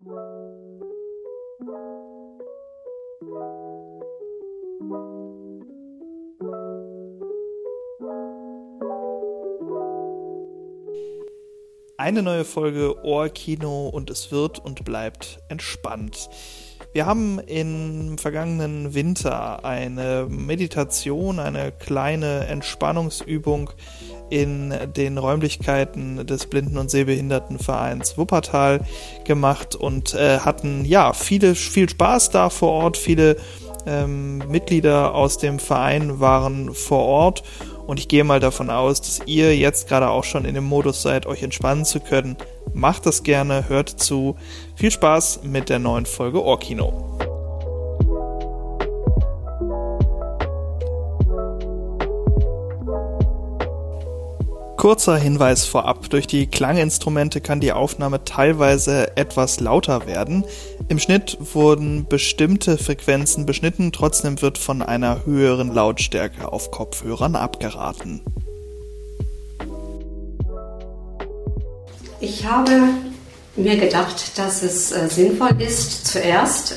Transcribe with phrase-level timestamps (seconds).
[0.00, 0.12] Eine
[12.22, 16.30] neue Folge Ohrkino und es wird und bleibt entspannt.
[16.92, 23.70] Wir haben im vergangenen Winter eine Meditation, eine kleine Entspannungsübung
[24.30, 28.80] in den Räumlichkeiten des Blinden- und Sehbehindertenvereins Wuppertal
[29.24, 32.96] gemacht und äh, hatten ja viele, viel Spaß da vor Ort.
[32.96, 33.36] Viele
[33.86, 37.42] ähm, Mitglieder aus dem Verein waren vor Ort
[37.86, 41.00] und ich gehe mal davon aus, dass ihr jetzt gerade auch schon in dem Modus
[41.00, 42.36] seid, euch entspannen zu können.
[42.74, 44.36] Macht das gerne, hört zu.
[44.76, 47.18] Viel Spaß mit der neuen Folge Ohrkino.
[54.78, 56.08] Kurzer Hinweis vorab.
[56.08, 60.44] Durch die Klanginstrumente kann die Aufnahme teilweise etwas lauter werden.
[60.86, 68.22] Im Schnitt wurden bestimmte Frequenzen beschnitten, trotzdem wird von einer höheren Lautstärke auf Kopfhörern abgeraten.
[72.20, 72.72] Ich habe
[73.54, 76.74] mir gedacht, dass es äh, sinnvoll ist, zuerst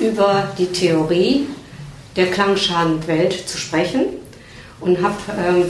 [0.00, 1.46] über die Theorie
[2.16, 4.06] der Klangschalenwelt zu sprechen
[4.80, 5.64] und habe ähm,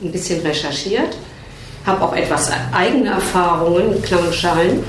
[0.00, 1.16] ein bisschen recherchiert,
[1.84, 4.84] habe auch etwas eigene Erfahrungen mit Klangschalen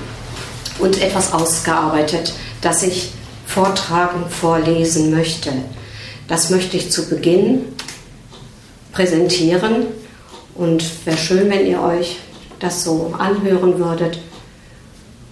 [0.77, 3.13] und etwas ausgearbeitet, das ich
[3.47, 5.52] vortragen, vorlesen möchte.
[6.27, 7.63] Das möchte ich zu Beginn
[8.91, 9.88] präsentieren
[10.53, 12.17] und wäre schön, wenn ihr euch
[12.59, 14.20] das so anhören würdet,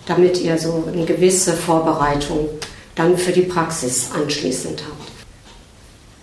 [0.05, 2.49] damit ihr so eine gewisse Vorbereitung
[2.95, 5.11] dann für die Praxis anschließend habt.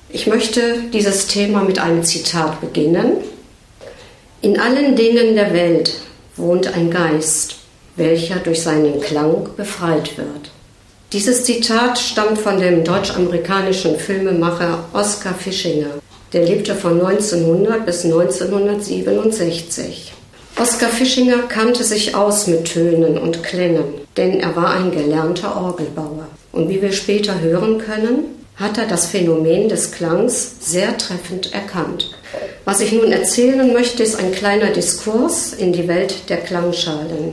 [0.08, 3.18] Ich möchte dieses Thema mit einem Zitat beginnen.
[4.42, 5.92] In allen Dingen der Welt
[6.36, 7.56] wohnt ein Geist,
[7.96, 10.50] welcher durch seinen Klang befreit wird.
[11.12, 15.98] Dieses Zitat stammt von dem deutsch-amerikanischen Filmemacher Oskar Fischinger.
[16.32, 20.12] Der lebte von 1900 bis 1967.
[20.60, 26.28] Oskar Fischinger kannte sich aus mit Tönen und Klängen, denn er war ein gelernter Orgelbauer.
[26.52, 32.10] Und wie wir später hören können, hat er das Phänomen des Klangs sehr treffend erkannt.
[32.66, 37.32] Was ich nun erzählen möchte, ist ein kleiner Diskurs in die Welt der Klangschalen.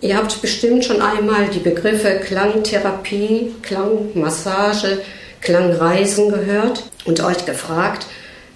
[0.00, 5.02] Ihr habt bestimmt schon einmal die Begriffe Klangtherapie, Klangmassage,
[5.42, 8.06] Klangreisen gehört und euch gefragt,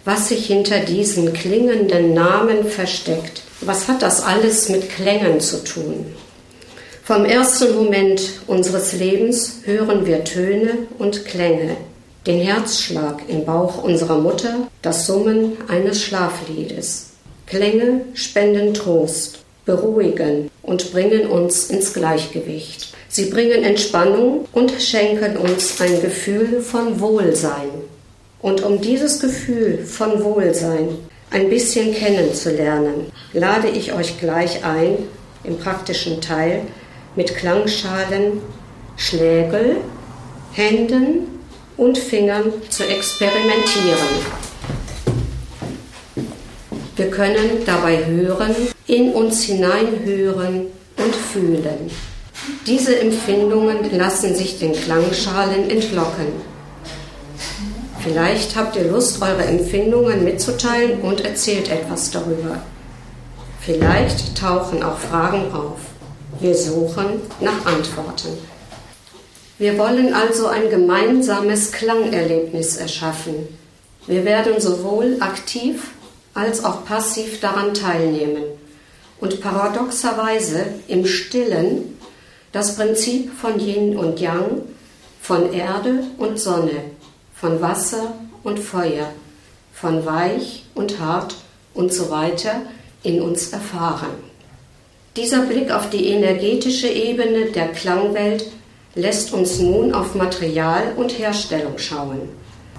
[0.06, 3.43] was sich hinter diesen klingenden Namen versteckt.
[3.62, 6.06] Was hat das alles mit Klängen zu tun?
[7.04, 11.76] Vom ersten Moment unseres Lebens hören wir Töne und Klänge
[12.26, 17.10] den Herzschlag im Bauch unserer Mutter, das Summen eines Schlafliedes.
[17.46, 22.92] Klänge spenden Trost, beruhigen und bringen uns ins Gleichgewicht.
[23.08, 27.70] Sie bringen Entspannung und schenken uns ein Gefühl von Wohlsein.
[28.42, 30.88] Und um dieses Gefühl von Wohlsein
[31.36, 34.97] ein bisschen kennenzulernen, lade ich euch gleich ein,
[35.44, 36.62] im praktischen Teil
[37.14, 38.41] mit Klangschalen,
[38.97, 39.76] Schlägel,
[40.52, 41.41] Händen
[41.76, 44.08] und Fingern zu experimentieren.
[46.97, 51.91] Wir können dabei hören, in uns hineinhören und fühlen.
[52.66, 56.55] Diese Empfindungen lassen sich den Klangschalen entlocken.
[58.06, 62.62] Vielleicht habt ihr Lust, eure Empfindungen mitzuteilen und erzählt etwas darüber.
[63.60, 65.78] Vielleicht tauchen auch Fragen auf.
[66.38, 68.28] Wir suchen nach Antworten.
[69.58, 73.34] Wir wollen also ein gemeinsames Klangerlebnis erschaffen.
[74.06, 75.90] Wir werden sowohl aktiv
[76.32, 78.44] als auch passiv daran teilnehmen
[79.18, 81.98] und paradoxerweise im stillen
[82.52, 84.62] das Prinzip von Yin und Yang,
[85.20, 86.95] von Erde und Sonne,
[87.38, 89.08] von Wasser und Feuer,
[89.72, 91.36] von weich und hart
[91.74, 92.62] und so weiter
[93.02, 94.14] in uns erfahren.
[95.16, 98.47] Dieser Blick auf die energetische Ebene der Klangwelt
[98.94, 102.28] lässt uns nun auf Material und Herstellung schauen.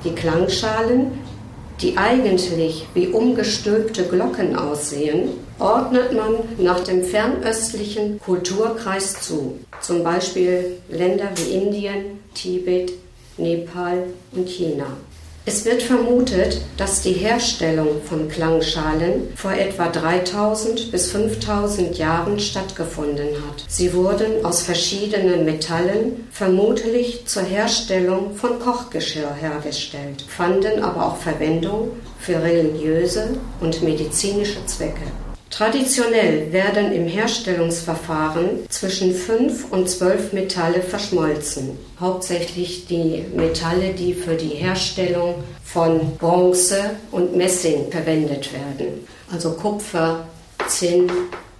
[0.04, 1.20] Die Klangschalen,
[1.82, 10.78] die eigentlich wie umgestülpte Glocken aussehen, ordnet man nach dem fernöstlichen Kulturkreis zu, zum Beispiel
[10.90, 12.94] Länder wie Indien, Tibet,
[13.38, 14.04] Nepal
[14.34, 14.88] und China.
[15.50, 23.30] Es wird vermutet, dass die Herstellung von Klangschalen vor etwa 3000 bis 5000 Jahren stattgefunden
[23.48, 23.64] hat.
[23.70, 31.92] Sie wurden aus verschiedenen Metallen, vermutlich zur Herstellung von Kochgeschirr hergestellt, fanden aber auch Verwendung
[32.20, 35.06] für religiöse und medizinische Zwecke.
[35.50, 41.78] Traditionell werden im Herstellungsverfahren zwischen fünf und zwölf Metalle verschmolzen.
[42.00, 49.08] Hauptsächlich die Metalle, die für die Herstellung von Bronze und Messing verwendet werden.
[49.32, 50.28] Also Kupfer,
[50.68, 51.10] Zinn,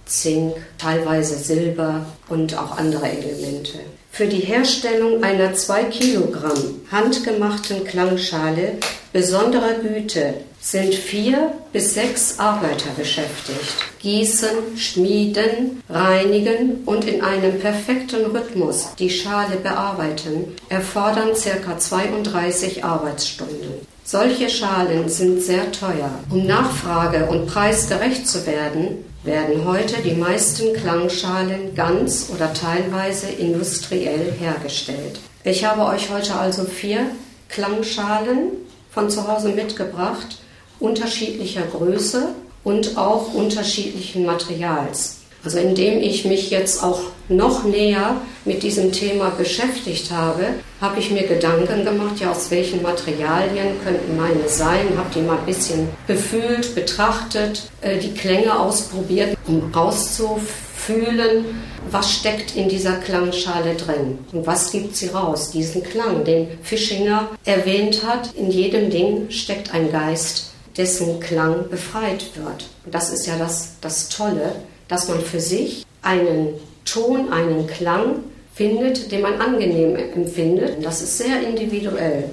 [0.04, 3.78] Zink, teilweise Silber und auch andere Elemente.
[4.10, 8.78] Für die Herstellung einer 2 Kilogramm handgemachten Klangschale
[9.12, 13.74] besonderer Güte sind vier bis sechs Arbeiter beschäftigt.
[14.00, 21.78] Gießen, schmieden, reinigen und in einem perfekten Rhythmus die Schale bearbeiten, erfordern ca.
[21.78, 23.86] 32 Arbeitsstunden.
[24.04, 26.10] Solche Schalen sind sehr teuer.
[26.30, 33.28] Um Nachfrage und Preis gerecht zu werden, werden heute die meisten Klangschalen ganz oder teilweise
[33.28, 35.20] industriell hergestellt.
[35.44, 37.10] Ich habe euch heute also vier
[37.48, 38.52] Klangschalen
[38.90, 40.38] von zu Hause mitgebracht,
[40.80, 42.28] unterschiedlicher Größe
[42.64, 45.18] und auch unterschiedlichen Materials.
[45.44, 50.44] Also indem ich mich jetzt auch noch näher mit diesem Thema beschäftigt habe,
[50.80, 55.38] habe ich mir Gedanken gemacht, ja, aus welchen Materialien könnten meine sein, habe die mal
[55.38, 61.44] ein bisschen befühlt, betrachtet, äh, die Klänge ausprobiert, um rauszufühlen,
[61.90, 67.28] was steckt in dieser Klangschale drin und was gibt sie raus, diesen Klang, den Fischinger
[67.44, 72.70] erwähnt hat, in jedem Ding steckt ein Geist, dessen Klang befreit wird.
[72.86, 74.54] Und das ist ja das, das Tolle,
[74.86, 76.54] dass man für sich einen
[76.84, 78.20] Ton, einen Klang
[78.54, 80.84] findet, den man angenehm empfindet.
[80.84, 82.24] Das ist sehr individuell.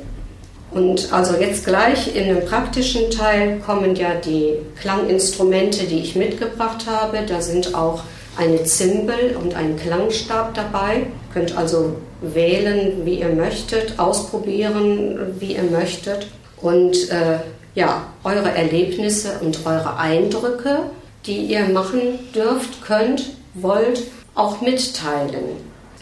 [0.71, 6.86] Und also jetzt gleich in dem praktischen Teil kommen ja die Klanginstrumente, die ich mitgebracht
[6.88, 7.19] habe.
[7.27, 8.03] Da sind auch
[8.38, 10.98] eine Zimbel und ein Klangstab dabei.
[10.98, 16.27] Ihr könnt also wählen, wie ihr möchtet, ausprobieren, wie ihr möchtet.
[16.62, 17.39] Und äh,
[17.75, 20.89] ja, eure Erlebnisse und eure Eindrücke,
[21.25, 25.57] die ihr machen dürft, könnt, wollt, auch mitteilen.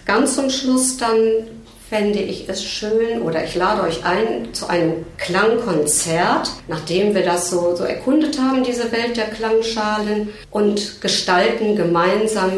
[0.06, 1.18] Ganz zum Schluss dann
[1.90, 7.50] fände ich es schön oder ich lade euch ein zu einem Klangkonzert, nachdem wir das
[7.50, 12.52] so, so erkundet haben, diese Welt der Klangschalen und gestalten gemeinsam.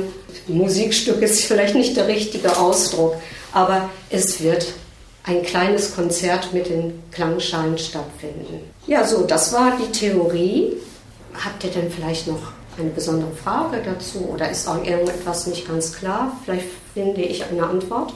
[0.47, 3.15] Musikstück ist vielleicht nicht der richtige Ausdruck,
[3.51, 4.67] aber es wird
[5.25, 8.59] ein kleines Konzert mit den Klangschalen stattfinden.
[8.85, 10.73] Ja, so, das war die Theorie.
[11.43, 15.93] Habt ihr denn vielleicht noch eine besondere Frage dazu oder ist auch irgendetwas nicht ganz
[15.93, 16.37] klar?
[16.43, 18.13] Vielleicht finde ich eine Antwort.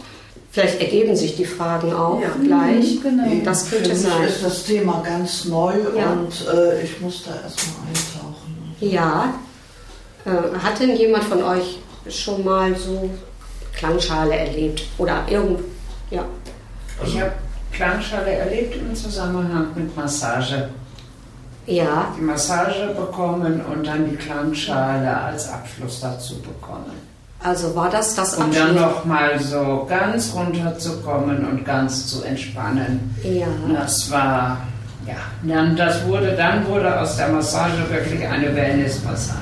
[0.51, 2.29] Vielleicht ergeben sich die Fragen auch ja.
[2.43, 2.95] gleich.
[2.95, 3.43] Mhm, genau.
[3.43, 4.27] Das könnte Für mich sein.
[4.27, 6.11] ist das Thema ganz neu ja.
[6.11, 8.75] und äh, ich muss da erstmal eintauchen.
[8.79, 9.33] Ja.
[10.25, 11.79] Äh, hat denn jemand von euch
[12.09, 13.09] schon mal so
[13.75, 14.83] Klangschale erlebt?
[14.97, 15.59] Oder irgend.
[16.09, 16.25] Ja.
[17.05, 17.31] Ich habe
[17.71, 20.69] Klangschale erlebt im Zusammenhang mit Massage
[21.69, 22.13] ja.
[22.17, 27.09] die Massage bekommen und dann die Klangschale als Abschluss dazu bekommen.
[27.41, 28.45] Also war das das Abschluss?
[28.47, 33.15] Und dann nochmal so ganz runterzukommen und ganz zu entspannen.
[33.23, 33.47] Ja.
[33.73, 34.57] Das war,
[35.07, 39.39] ja, dann, das wurde, dann wurde aus der Massage wirklich eine Wellnessmassage.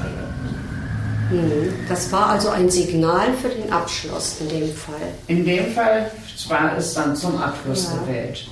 [1.32, 1.74] Mhm.
[1.90, 4.96] Das war also ein Signal für den Abschluss in dem Fall.
[5.28, 6.12] In dem Fall
[6.50, 8.00] war es dann zum Abschluss ja.
[8.00, 8.48] gewählt.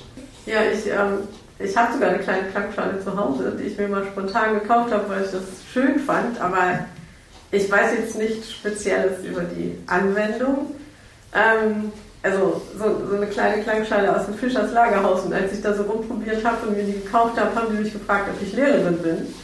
[0.46, 1.28] Ja, ich ähm,
[1.58, 5.08] ich habe sogar eine kleine Klangschale zu Hause, die ich mir mal spontan gekauft habe,
[5.08, 5.42] weil ich das
[5.72, 6.38] schön fand.
[6.40, 6.80] Aber
[7.50, 10.74] ich weiß jetzt nichts Spezielles über die Anwendung.
[11.34, 11.92] Ähm,
[12.22, 15.22] also so, so, eine kleine Klangschale aus dem Fischers Lagerhaus.
[15.22, 17.92] Und als ich da so rumprobiert habe und mir die gekauft habe, haben die mich
[17.92, 19.34] gefragt, ob ich Lehrerin bin.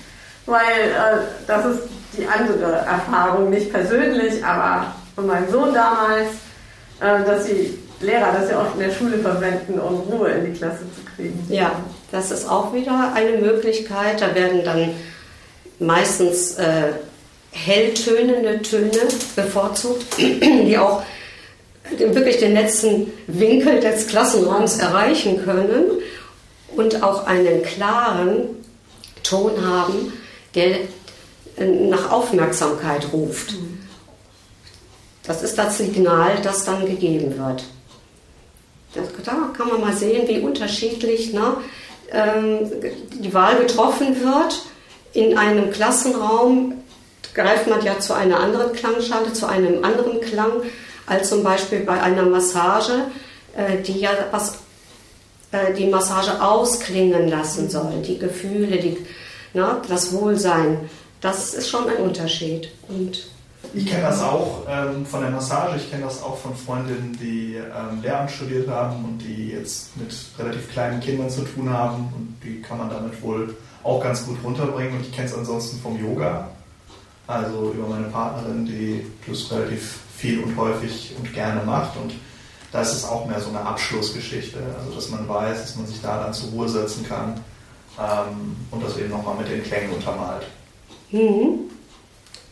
[0.45, 1.83] Weil äh, das ist
[2.19, 6.29] die andere Erfahrung, nicht persönlich, aber von meinem Sohn damals,
[7.01, 10.59] äh, dass sie Lehrer das ja oft in der Schule verwenden, um Ruhe in die
[10.59, 11.47] Klasse zu kriegen.
[11.49, 11.73] Ja,
[12.11, 14.21] das ist auch wieder eine Möglichkeit.
[14.21, 14.91] Da werden dann
[15.79, 16.93] meistens äh,
[17.53, 18.99] helltönende Töne
[19.37, 21.03] bevorzugt, die auch
[21.99, 25.85] wirklich den letzten Winkel des Klassenraums erreichen können
[26.77, 28.49] und auch einen klaren
[29.23, 30.13] Ton haben,
[30.55, 30.77] der
[31.57, 33.55] äh, nach Aufmerksamkeit ruft.
[35.25, 37.65] Das ist das Signal, das dann gegeben wird.
[38.95, 41.57] Da kann man mal sehen, wie unterschiedlich ne,
[42.11, 42.71] ähm,
[43.15, 44.63] die Wahl getroffen wird.
[45.13, 46.75] In einem Klassenraum
[47.35, 50.63] greift man ja zu einer anderen Klangschale, zu einem anderen Klang,
[51.07, 53.07] als zum Beispiel bei einer Massage,
[53.57, 54.55] äh, die ja was
[55.53, 58.99] äh, die Massage ausklingen lassen soll, die Gefühle, die,
[59.53, 60.91] ne, das Wohlsein.
[61.21, 62.69] Das ist schon ein Unterschied.
[62.89, 63.27] Und
[63.75, 67.55] ich kenne das auch ähm, von der Massage, ich kenne das auch von Freundinnen, die
[67.57, 72.37] ähm, Lehramt studiert haben und die jetzt mit relativ kleinen Kindern zu tun haben und
[72.45, 75.99] die kann man damit wohl auch ganz gut runterbringen und ich kenne es ansonsten vom
[76.01, 76.49] Yoga.
[77.27, 81.97] also über meine Partnerin, die das relativ viel und häufig und gerne macht.
[81.97, 82.15] Und
[82.71, 86.01] da ist es auch mehr so eine Abschlussgeschichte, also dass man weiß, dass man sich
[86.01, 87.35] da dann zur Ruhe setzen kann
[87.99, 90.47] ähm, und das eben nochmal mit den Klängen untermalt.
[91.11, 91.71] Mhm.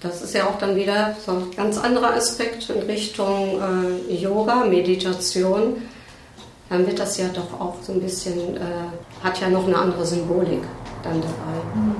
[0.00, 3.60] Das ist ja auch dann wieder so ein ganz anderer Aspekt in Richtung
[4.08, 5.82] äh, Yoga, Meditation.
[6.70, 8.60] Dann wird das ja doch auch so ein bisschen, äh,
[9.22, 10.62] hat ja noch eine andere Symbolik
[11.02, 11.74] dann dabei.
[11.74, 11.96] Mhm.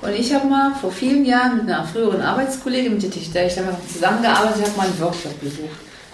[0.00, 3.92] Und ich habe mal vor vielen Jahren mit einer früheren Arbeitskollegin, mit der ich damals
[3.92, 5.68] zusammengearbeitet habe, mal einen Workshop besucht.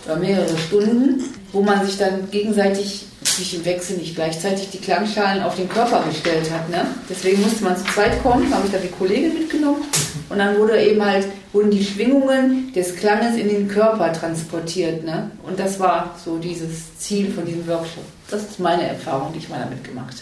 [0.04, 1.22] Über mehrere Stunden,
[1.52, 6.04] wo man sich dann gegenseitig sich im Wechsel nicht gleichzeitig die Klangschalen auf den Körper
[6.08, 6.68] gestellt hat.
[6.70, 6.86] Ne?
[7.08, 9.82] Deswegen musste man zu zweit kommen, habe ich da die Kollegin mitgenommen
[10.28, 15.04] und dann wurde eben halt, wurden die Schwingungen des Klanges in den Körper transportiert.
[15.04, 15.30] Ne?
[15.46, 18.04] Und das war so dieses Ziel von diesem Workshop.
[18.30, 20.16] Das ist meine Erfahrung, die ich mal damit gemacht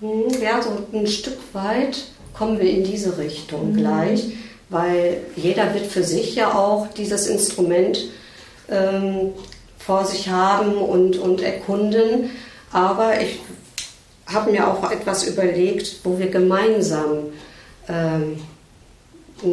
[0.00, 0.12] habe.
[0.12, 3.76] Hm, ja, so ein Stück weit kommen wir in diese Richtung mhm.
[3.76, 4.24] gleich,
[4.68, 7.98] weil jeder wird für sich ja auch dieses Instrument
[8.68, 9.32] ähm,
[9.84, 12.30] vor sich haben und, und erkunden.
[12.72, 13.40] Aber ich
[14.26, 17.32] habe mir auch etwas überlegt, wo wir gemeinsam
[17.88, 18.40] ähm,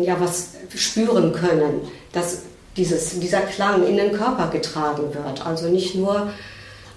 [0.03, 1.81] ja, was spüren können,
[2.13, 2.43] dass
[2.77, 5.45] dieses, dieser Klang in den Körper getragen wird.
[5.45, 6.31] Also nicht nur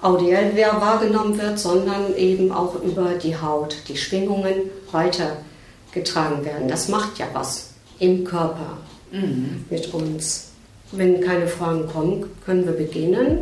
[0.01, 6.69] audiell wahrgenommen wird, sondern eben auch über die Haut, die Schwingungen weitergetragen werden.
[6.69, 8.79] Das macht ja was im Körper
[9.11, 9.65] mhm.
[9.71, 10.54] mit uns.
[10.97, 13.41] Wenn keine Fragen kommen, können wir beginnen.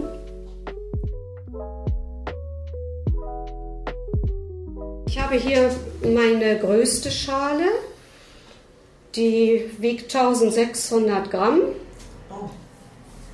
[5.06, 5.70] Ich habe hier
[6.02, 7.64] meine größte Schale.
[9.14, 11.60] Die wiegt 1600 Gramm.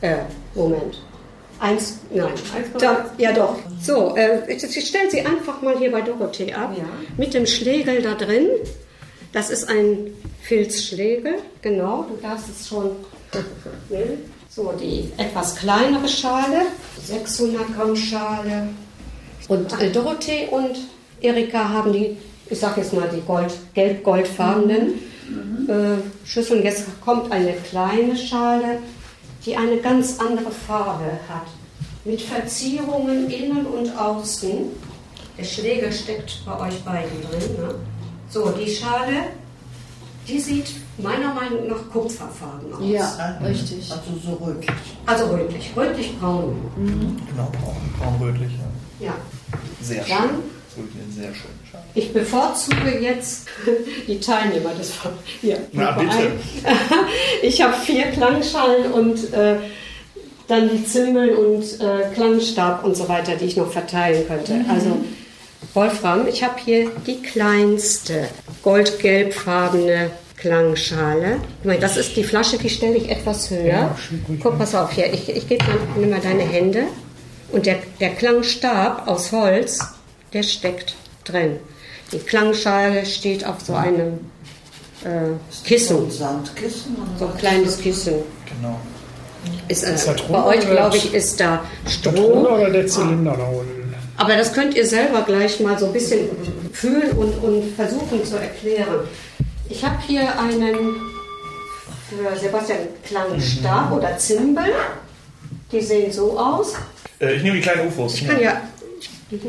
[0.01, 0.17] Äh,
[0.55, 1.01] Moment.
[1.61, 2.33] Eins, nein.
[2.79, 3.57] Da, ja doch.
[3.81, 6.75] So, äh, ich, ich stelle sie einfach mal hier bei Dorothee ab.
[6.77, 6.85] Ja.
[7.17, 8.49] Mit dem Schlegel da drin.
[9.33, 12.07] Das ist ein Filzschlegel, genau.
[12.09, 12.91] Du darfst es schon
[14.49, 16.63] so, die etwas kleinere Schale,
[17.05, 18.69] 600 Gramm Schale.
[19.49, 20.77] Und äh, Dorothee und
[21.21, 22.17] Erika haben die,
[22.49, 24.95] ich sag jetzt mal die Gold, gelb-goldfarbenen
[25.29, 25.71] mhm.
[25.71, 26.63] äh, Schüsseln.
[26.63, 28.81] Jetzt kommt eine kleine Schale,
[29.45, 31.47] die eine ganz andere Farbe hat.
[32.05, 34.71] Mit Verzierungen innen und außen.
[35.37, 37.57] Der Schläger steckt bei euch beiden drin.
[37.59, 37.75] Ne?
[38.29, 39.29] So, die Schale,
[40.29, 40.67] die sieht
[40.99, 42.81] meiner Meinung nach kupferfarben aus.
[42.83, 43.91] Ja, richtig.
[43.91, 44.71] Also so rötlich.
[45.07, 46.57] Also rötlich, rötlich-braun.
[46.77, 47.17] Mhm.
[47.31, 48.53] Genau, braun, braun-rötlich.
[49.01, 49.07] Ja.
[49.07, 49.15] ja.
[49.81, 50.17] Sehr schön.
[50.17, 50.43] Dann,
[51.11, 51.51] sehr schön.
[51.95, 53.47] Ich bevorzuge jetzt
[54.07, 54.93] die Teilnehmer des
[55.41, 56.33] hier, Na, bitte.
[57.43, 59.57] Ich habe vier Klangschalen und äh,
[60.47, 64.55] dann die Zimbel und äh, Klangstab und so weiter, die ich noch verteilen könnte.
[64.55, 64.71] Mhm.
[64.71, 64.99] Also
[65.75, 68.29] Wolfram, ich habe hier die kleinste
[68.63, 71.39] goldgelbfarbene Klangschale.
[71.81, 73.67] Das ist die Flasche, die stelle ich etwas höher.
[73.67, 73.97] Ja,
[74.43, 75.13] Guck, pass auf hier.
[75.13, 76.85] Ich, ich gebe mal, nimm mal deine Hände.
[77.51, 79.79] Und der, der Klangstab aus Holz,
[80.33, 80.95] der steckt
[81.25, 81.57] drin.
[82.13, 84.21] Die Klangschale steht auf so einem
[85.05, 85.97] äh, Kissen.
[85.97, 86.97] So ein Sandkissen?
[87.19, 88.15] So ein kleines Kissen.
[88.47, 88.79] Genau.
[89.69, 92.49] Ist, äh, ist bei euch, glaube ich, ist da Stroh.
[92.55, 93.78] oder der Zylinder da unten?
[94.19, 96.29] Aber das könnt ihr selber gleich mal so ein bisschen
[96.73, 99.07] fühlen und, und versuchen zu erklären.
[99.71, 100.97] Ich habe hier einen
[102.09, 103.97] für Sebastian Klangstab mhm.
[103.97, 104.73] oder Zimbel.
[105.71, 106.75] Die sehen so aus.
[107.21, 108.15] Äh, ich nehme die kleinen UFOs.
[108.15, 108.61] Ich kann ja.
[109.31, 109.41] Und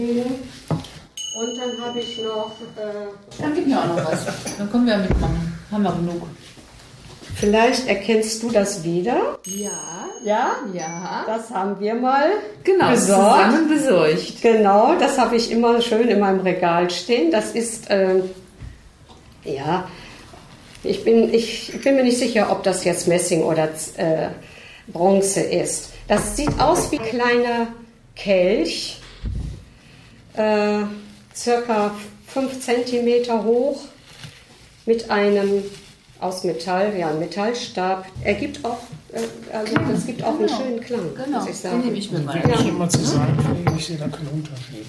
[1.57, 2.51] dann habe ich noch.
[2.75, 4.25] Äh, dann gib mir auch noch was.
[4.57, 5.57] Dann können wir ja mitmachen.
[5.71, 6.27] Haben wir genug.
[7.35, 9.39] Vielleicht erkennst du das wieder.
[9.45, 9.69] Ja.
[10.23, 10.57] Ja?
[10.73, 11.23] Ja.
[11.25, 12.31] Das haben wir mal
[12.63, 13.45] genau, besorgt.
[13.45, 14.41] zusammen besorgt.
[14.41, 17.31] Genau, das habe ich immer schön in meinem Regal stehen.
[17.31, 18.21] Das ist, äh,
[19.45, 19.87] ja,
[20.83, 24.29] ich bin, ich bin mir nicht sicher, ob das jetzt Messing oder äh,
[24.87, 25.91] Bronze ist.
[26.07, 27.67] Das sieht aus wie ein kleiner
[28.15, 28.99] Kelch,
[30.35, 30.79] äh,
[31.35, 31.95] circa
[32.27, 33.81] 5 cm hoch,
[34.85, 35.63] mit einem
[36.19, 38.05] aus Metall, ja, Metallstab.
[38.23, 38.79] Er gibt auch,
[39.11, 40.53] äh, also es gibt auch genau.
[40.53, 41.39] einen schönen Klang, genau.
[41.39, 41.77] muss ich sagen.
[41.77, 42.35] Den nehme ich mir mal.
[42.35, 44.85] Will ich immer zu sagen, ich sehe da keinen Unterschied.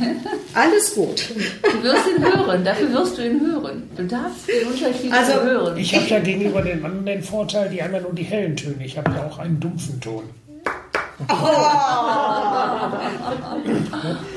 [0.54, 1.30] Alles gut.
[1.62, 3.82] Du wirst ihn hören, dafür wirst du ihn hören.
[3.96, 5.76] Du darfst den Unterschied also, hören.
[5.76, 8.84] Ich habe ja gegenüber den anderen den Vorteil, die haben ja nur die hellen Töne.
[8.84, 10.24] Ich habe ja auch einen dumpfen Ton.
[11.28, 11.34] Oh.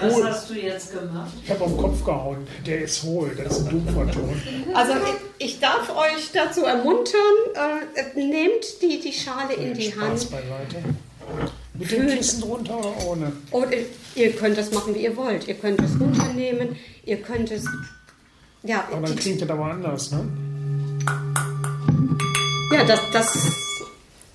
[0.01, 1.31] Was hast du jetzt gemacht?
[1.43, 2.47] Ich habe auf den Kopf gehauen.
[2.65, 4.41] Der ist hohl, das ist ein dumpfer Ton.
[4.73, 7.19] Also ich, ich darf euch dazu ermuntern,
[7.55, 10.31] äh, nehmt die, die Schale in die Spaß Hand.
[10.31, 10.83] Beiseite.
[11.75, 13.31] Mit dem Kissen drunter oder ohne?
[13.51, 13.69] Oder
[14.15, 15.47] ihr könnt das machen, wie ihr wollt.
[15.47, 16.75] Ihr könnt es runternehmen,
[17.05, 17.65] ihr könnt es
[18.63, 20.27] Ja, Aber dann klingt das aber anders, ne?
[22.71, 23.33] Ja, das, das,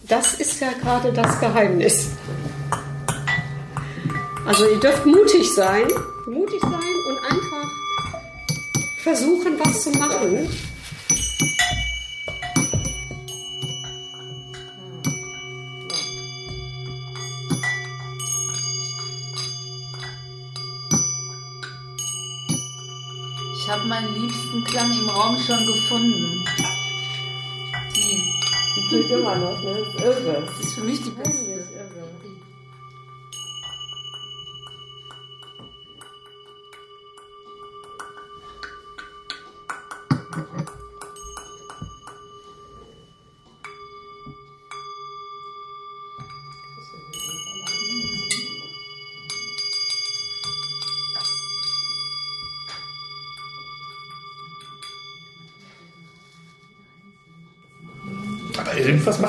[0.09, 2.09] das ist ja gerade das Geheimnis.
[4.47, 5.87] Also ihr dürft mutig sein,
[6.27, 7.71] mutig sein und einfach
[9.03, 10.49] versuchen, was zu machen.
[23.55, 26.43] Ich habe meinen liebsten Klang im Raum schon gefunden.
[27.95, 28.38] Die.
[28.79, 29.79] Die klingt immer noch, ne?
[29.85, 30.43] Das ist irre.
[30.47, 31.63] Das ist für mich die beste.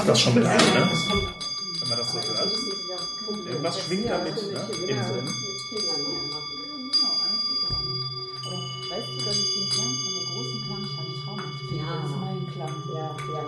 [0.10, 0.90] Das schon mit einem, ne?
[1.80, 2.52] Wenn man das so hört.
[3.46, 4.70] Irgendwas schwingt damit, ne?
[4.88, 5.28] Innen drin.
[8.90, 11.76] Weißt du, dass ich den Klang von der großen Klangschale traumhaft finde?
[11.76, 11.96] Ja.
[11.96, 12.76] Das ist mein Klang.
[12.88, 13.44] Ja, ja.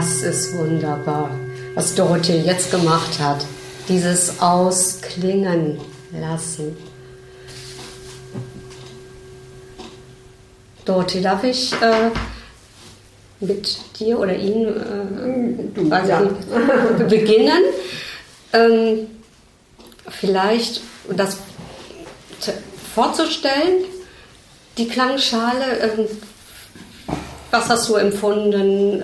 [0.00, 1.28] Das ist wunderbar,
[1.74, 3.44] was Dorothee jetzt gemacht hat.
[3.86, 5.78] Dieses Ausklingen
[6.18, 6.74] lassen.
[10.86, 12.08] Dorothee, darf ich äh,
[13.40, 16.22] mit dir oder Ihnen äh, weiß ich ja.
[17.06, 17.62] beginnen?
[18.54, 19.06] Ähm,
[20.08, 20.80] vielleicht
[21.14, 21.36] das
[22.40, 22.54] zu-
[22.94, 23.84] vorzustellen,
[24.78, 25.78] die Klangschale.
[25.82, 26.06] Ähm,
[27.50, 29.02] was hast du empfunden?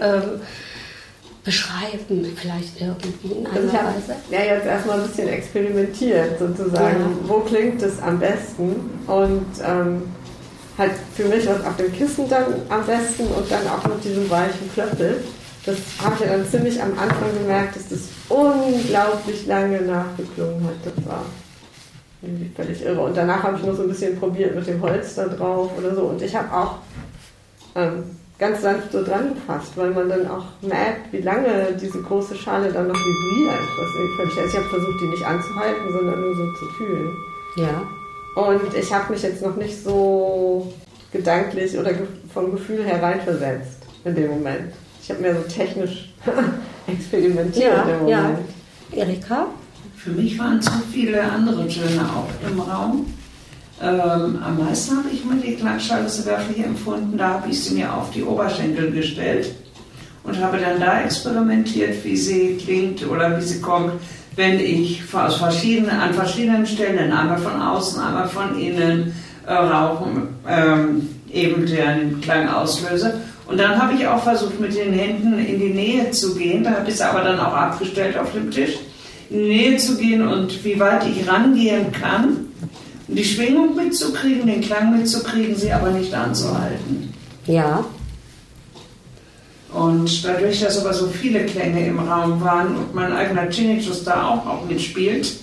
[1.46, 4.14] Beschreiben vielleicht irgendwie in einer Also ich habe Weise?
[4.30, 7.00] ja jetzt erstmal ein bisschen experimentiert sozusagen.
[7.00, 7.08] Ja.
[7.28, 8.90] Wo klingt es am besten?
[9.06, 10.02] Und ähm,
[10.76, 14.28] halt für mich was auf dem Kissen dann am besten und dann auch mit diesem
[14.28, 15.22] weichen Klöppel.
[15.64, 20.74] Das habe ich ja dann ziemlich am Anfang gemerkt, dass das unglaublich lange nachgeklungen hat.
[20.96, 21.22] Das war
[22.22, 23.00] irgendwie völlig irre.
[23.02, 25.94] Und danach habe ich noch so ein bisschen probiert mit dem Holz da drauf oder
[25.94, 26.02] so.
[26.02, 26.78] Und ich habe auch
[27.76, 28.02] ähm,
[28.38, 32.70] ganz sanft so dran gefasst, weil man dann auch merkt, wie lange diese große Schale
[32.72, 33.60] dann noch vibriert.
[33.78, 37.16] Was völlig, also ich habe versucht, die nicht anzuhalten, sondern nur so zu fühlen.
[37.56, 37.82] Ja.
[38.42, 40.70] Und ich habe mich jetzt noch nicht so
[41.12, 41.92] gedanklich oder
[42.32, 44.72] vom Gefühl her reinversetzt in dem Moment.
[45.02, 46.12] Ich habe mehr so technisch
[46.86, 48.22] experimentiert Ja, in dem ja.
[48.22, 48.38] Moment.
[48.92, 49.46] Erika?
[49.96, 53.06] Für mich waren zu viele andere Töne auch im Raum.
[53.82, 57.18] Ähm, am meisten habe ich mir die Klangschale so wirklich empfunden.
[57.18, 59.54] Da habe ich sie mir auf die Oberschenkel gestellt
[60.24, 63.92] und habe dann da experimentiert, wie sie klingt oder wie sie kommt,
[64.34, 69.14] wenn ich aus verschiedenen, an verschiedenen Stellen, einmal von außen, einmal von innen,
[69.46, 73.20] äh, rauchen, ähm, eben den Klang auslöse.
[73.46, 76.64] Und dann habe ich auch versucht, mit den Händen in die Nähe zu gehen.
[76.64, 78.74] Da habe ich es aber dann auch abgestellt auf dem Tisch.
[79.30, 82.45] In die Nähe zu gehen und wie weit ich rangehen kann,
[83.08, 87.12] die Schwingung mitzukriegen, den Klang mitzukriegen, sie aber nicht anzuhalten.
[87.46, 87.84] Ja.
[89.72, 94.28] Und dadurch, dass aber so viele Klänge im Raum waren und mein eigener Tinnitus da
[94.28, 95.36] auch noch mitspielt,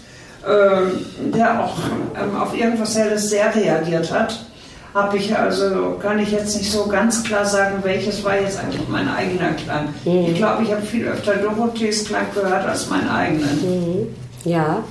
[0.45, 1.77] ähm, der auch
[2.21, 4.45] ähm, auf irgendwas Helles sehr reagiert hat,
[4.93, 8.87] habe ich also, kann ich jetzt nicht so ganz klar sagen, welches war jetzt eigentlich
[8.87, 9.89] mein eigener Klang.
[10.05, 14.15] Ich glaube, ich habe viel öfter Dorothees Klang gehört als meinen eigenen.
[14.43, 14.83] Ja.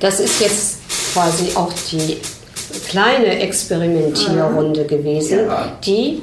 [0.00, 0.75] Das ist jetzt
[1.16, 2.18] quasi auch die
[2.88, 5.72] kleine Experimentierrunde gewesen, Ja.
[5.84, 6.20] die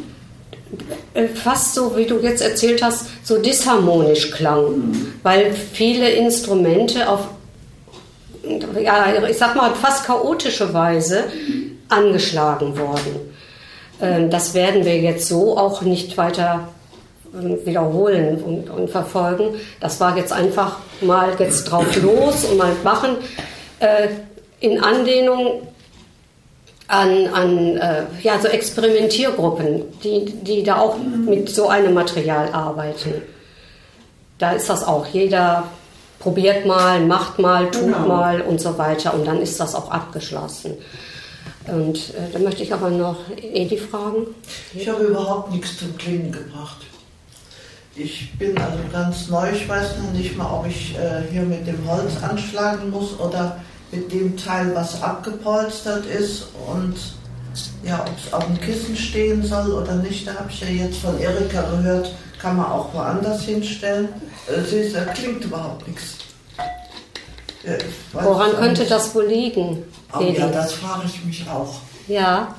[1.15, 7.21] äh, fast so, wie du jetzt erzählt hast, so disharmonisch klang, weil viele Instrumente auf,
[8.79, 11.23] ja, ich sag mal, fast chaotische Weise
[11.89, 13.33] angeschlagen wurden.
[14.01, 16.67] Ähm, Das werden wir jetzt so auch nicht weiter
[17.33, 19.55] ähm, wiederholen und, und verfolgen.
[19.79, 23.17] Das war jetzt einfach mal jetzt drauf los und mal machen.
[24.63, 25.67] In Anlehnung
[26.87, 33.21] an, an äh, ja, so Experimentiergruppen, die, die da auch mit so einem Material arbeiten.
[34.37, 35.05] Da ist das auch.
[35.07, 35.65] Jeder
[36.19, 38.07] probiert mal, macht mal, tut Genau.
[38.07, 39.13] mal und so weiter.
[39.13, 40.77] Und dann ist das auch abgeschlossen.
[41.67, 44.27] Und äh, da möchte ich aber noch Edi fragen.
[44.73, 46.77] Ich habe überhaupt nichts zum Klingen gebracht.
[47.95, 49.51] Ich bin also ganz neu.
[49.51, 53.57] Ich weiß noch nicht mal, ob ich äh, hier mit dem Holz anschlagen muss oder
[53.93, 56.95] mit dem Teil, was abgepolstert ist und
[57.83, 60.27] ja, ob es auf dem Kissen stehen soll oder nicht.
[60.27, 64.09] Da habe ich ja jetzt von Erika gehört, kann man auch woanders hinstellen.
[64.47, 66.15] Äh, sie ist, da klingt überhaupt nichts.
[67.63, 67.73] Ja,
[68.13, 69.83] weiß Woran könnte das wohl liegen?
[70.13, 71.75] Oh, ja, das frage ich mich auch.
[72.07, 72.55] Ja.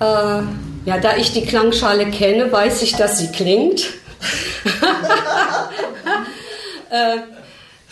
[0.00, 0.42] Äh,
[0.84, 3.80] ja, da ich die Klangschale kenne, weiß ich, dass sie klingt.
[6.90, 7.18] äh,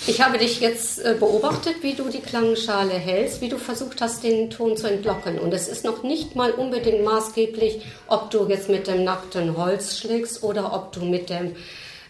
[0.08, 4.22] ich habe dich jetzt äh, beobachtet, wie du die Klangschale hältst, wie du versucht hast,
[4.24, 5.38] den Ton zu entlocken.
[5.38, 9.98] Und es ist noch nicht mal unbedingt maßgeblich, ob du jetzt mit dem nackten Holz
[9.98, 11.54] schlägst oder ob du mit dem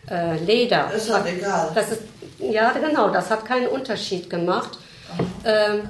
[0.09, 0.93] äh, Leder.
[0.93, 1.73] Ist halt egal.
[1.75, 2.03] Das ist,
[2.39, 4.79] ja, genau, das hat keinen Unterschied gemacht.
[5.45, 5.89] Ähm,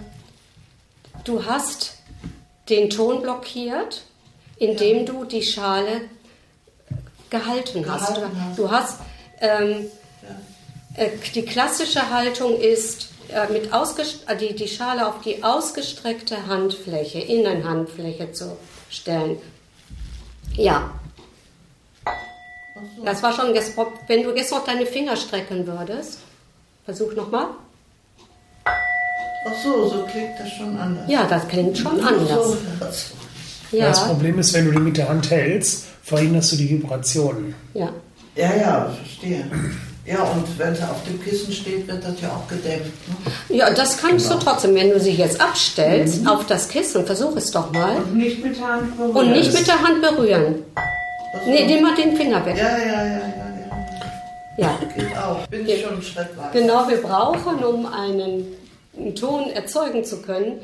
[1.24, 1.98] du hast
[2.70, 4.02] den Ton blockiert,
[4.56, 6.02] indem du die Schale
[7.30, 8.14] gehalten hast.
[8.14, 8.58] Gehalten hast.
[8.58, 9.00] Du hast
[9.40, 9.84] ähm, äh,
[11.34, 13.72] die klassische Haltung ist, äh, mit
[14.26, 18.56] äh, die, die Schale auf die ausgestreckte Handfläche, Innenhandfläche zu
[18.90, 19.36] stellen.
[20.54, 20.90] Ja.
[23.04, 23.54] Das war schon,
[24.06, 26.18] wenn du jetzt noch deine Finger strecken würdest.
[26.84, 27.46] Versuch nochmal.
[28.64, 31.04] Ach so, so klingt das schon anders.
[31.08, 32.28] Ja, das klingt schon anders.
[32.48, 33.10] So, das-
[33.70, 37.54] Ja, Das Problem ist, wenn du die mit der Hand hältst, verhinderst du die Vibrationen.
[37.74, 37.92] ja.
[38.36, 39.50] Ja, ja, verstehe.
[40.08, 42.92] Ja, und wenn sie auf dem Kissen steht, wird das ja auch gedämpft.
[43.08, 43.56] Ne?
[43.56, 47.50] ja, das kannst du trotzdem, wenn du sie jetzt abstellst auf das Kissen, versuch es
[47.50, 47.96] doch mal.
[47.96, 49.16] Und nicht mit der Hand berühren.
[49.16, 50.64] Und nicht mit der Hand berühren.
[51.46, 52.56] Nee, nimm mal den Finger weg.
[52.56, 53.38] Ja, ja, ja, ja, ja.
[54.56, 54.78] Ja.
[54.96, 55.46] Geht auch.
[55.46, 56.50] Bin ich schon einen Schritt weiter.
[56.52, 58.46] Genau, wir brauchen, um einen,
[58.96, 60.60] einen Ton erzeugen zu können,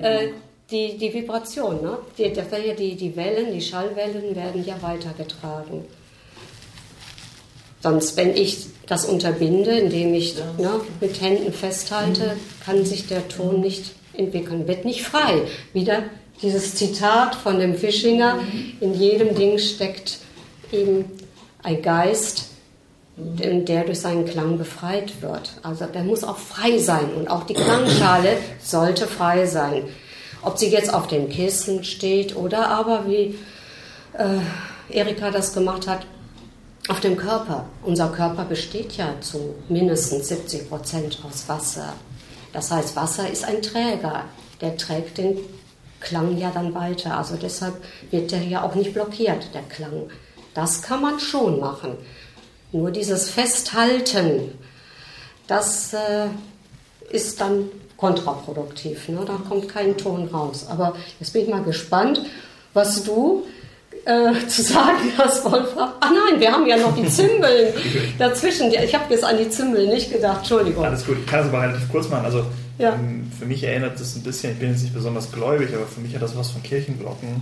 [0.00, 0.28] äh,
[0.70, 1.82] die, die Vibration.
[1.82, 1.98] Ne?
[2.16, 2.32] Die,
[2.76, 5.84] die, die Wellen, die Schallwellen werden ja weitergetragen.
[7.80, 13.60] Sonst, wenn ich das unterbinde, indem ich ne, mit Händen festhalte, kann sich der Ton
[13.60, 15.42] nicht entwickeln, wird nicht frei.
[15.72, 16.04] Wieder
[16.42, 18.38] dieses Zitat von dem Fischinger,
[18.80, 20.18] in jedem Ding steckt
[20.72, 21.04] eben
[21.62, 22.46] ein Geist,
[23.16, 25.52] der durch seinen Klang befreit wird.
[25.62, 29.84] Also der muss auch frei sein und auch die Klangschale sollte frei sein.
[30.42, 33.34] Ob sie jetzt auf dem Kissen steht oder aber wie
[34.12, 36.06] äh, Erika das gemacht hat,
[36.88, 37.66] auf dem Körper.
[37.84, 41.92] Unser Körper besteht ja zu mindestens 70 Prozent aus Wasser.
[42.52, 44.24] Das heißt, Wasser ist ein Träger.
[44.60, 45.38] Der trägt den
[46.00, 47.16] Klang ja dann weiter.
[47.16, 47.74] Also deshalb
[48.10, 50.10] wird der ja auch nicht blockiert, der Klang.
[50.54, 51.96] Das kann man schon machen.
[52.72, 54.58] Nur dieses Festhalten,
[55.46, 56.28] das äh,
[57.10, 59.08] ist dann kontraproduktiv.
[59.08, 59.20] Ne?
[59.26, 60.66] Da kommt kein Ton raus.
[60.68, 62.22] Aber jetzt bin ich mal gespannt,
[62.72, 63.44] was du
[64.08, 65.90] äh, zu sagen hast, Wolfram.
[66.00, 67.72] Ah nein, wir haben ja noch die Zimbeln
[68.18, 68.72] dazwischen.
[68.72, 70.38] Ich habe jetzt an die Zimbeln nicht gedacht.
[70.38, 70.84] Entschuldigung.
[70.84, 72.24] Alles gut, ich kann das aber relativ kurz machen.
[72.24, 72.44] Also
[72.78, 72.94] Ja.
[72.94, 76.00] ähm, für mich erinnert das ein bisschen, ich bin jetzt nicht besonders gläubig, aber für
[76.00, 77.40] mich hat das was von Kirchenglocken.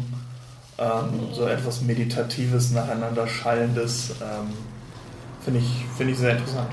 [0.78, 4.10] Ähm, so etwas Meditatives, nacheinander Schallendes.
[4.20, 4.52] Ähm,
[5.44, 6.68] Finde ich, finde ich sehr interessant.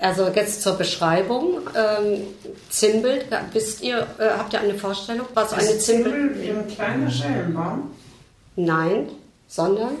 [0.00, 1.58] Also jetzt zur Beschreibung.
[1.76, 2.22] Ähm,
[2.70, 6.66] Zimbel, wisst ihr, äh, habt ihr eine Vorstellung, was eine Ist Zimbel Zimbel wie ein
[6.66, 7.90] kleiner Schellenbaum?
[8.56, 9.08] Nein,
[9.54, 9.96] sondern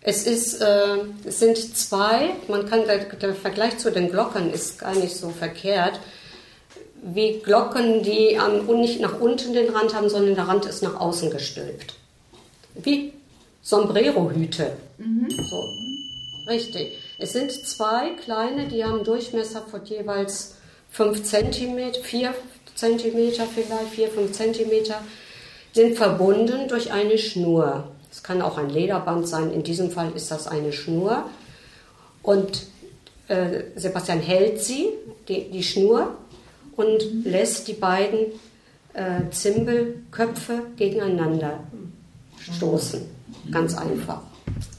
[0.00, 4.78] es, ist, äh, es sind zwei, man kann, der, der Vergleich zu den Glocken ist
[4.78, 5.98] gar nicht so verkehrt,
[7.02, 10.98] wie Glocken, die am, nicht nach unten den Rand haben, sondern der Rand ist nach
[10.98, 11.94] außen gestülpt.
[12.74, 13.12] Wie
[13.62, 14.72] Sombrero-Hüte.
[15.50, 15.64] So,
[16.48, 16.98] richtig.
[17.18, 20.54] Es sind zwei kleine, die haben einen Durchmesser von jeweils
[20.90, 22.34] 5 cm, 4
[22.74, 24.70] cm vielleicht, 4, 5 cm,
[25.72, 27.88] sind verbunden durch eine Schnur.
[28.10, 31.24] Es kann auch ein Lederband sein, in diesem Fall ist das eine Schnur.
[32.22, 32.66] Und
[33.28, 34.88] äh, Sebastian hält sie,
[35.28, 36.16] die, die Schnur,
[36.76, 38.18] und lässt die beiden
[38.94, 41.64] äh, Zimbelköpfe gegeneinander
[42.40, 43.02] stoßen.
[43.50, 44.22] Ganz einfach.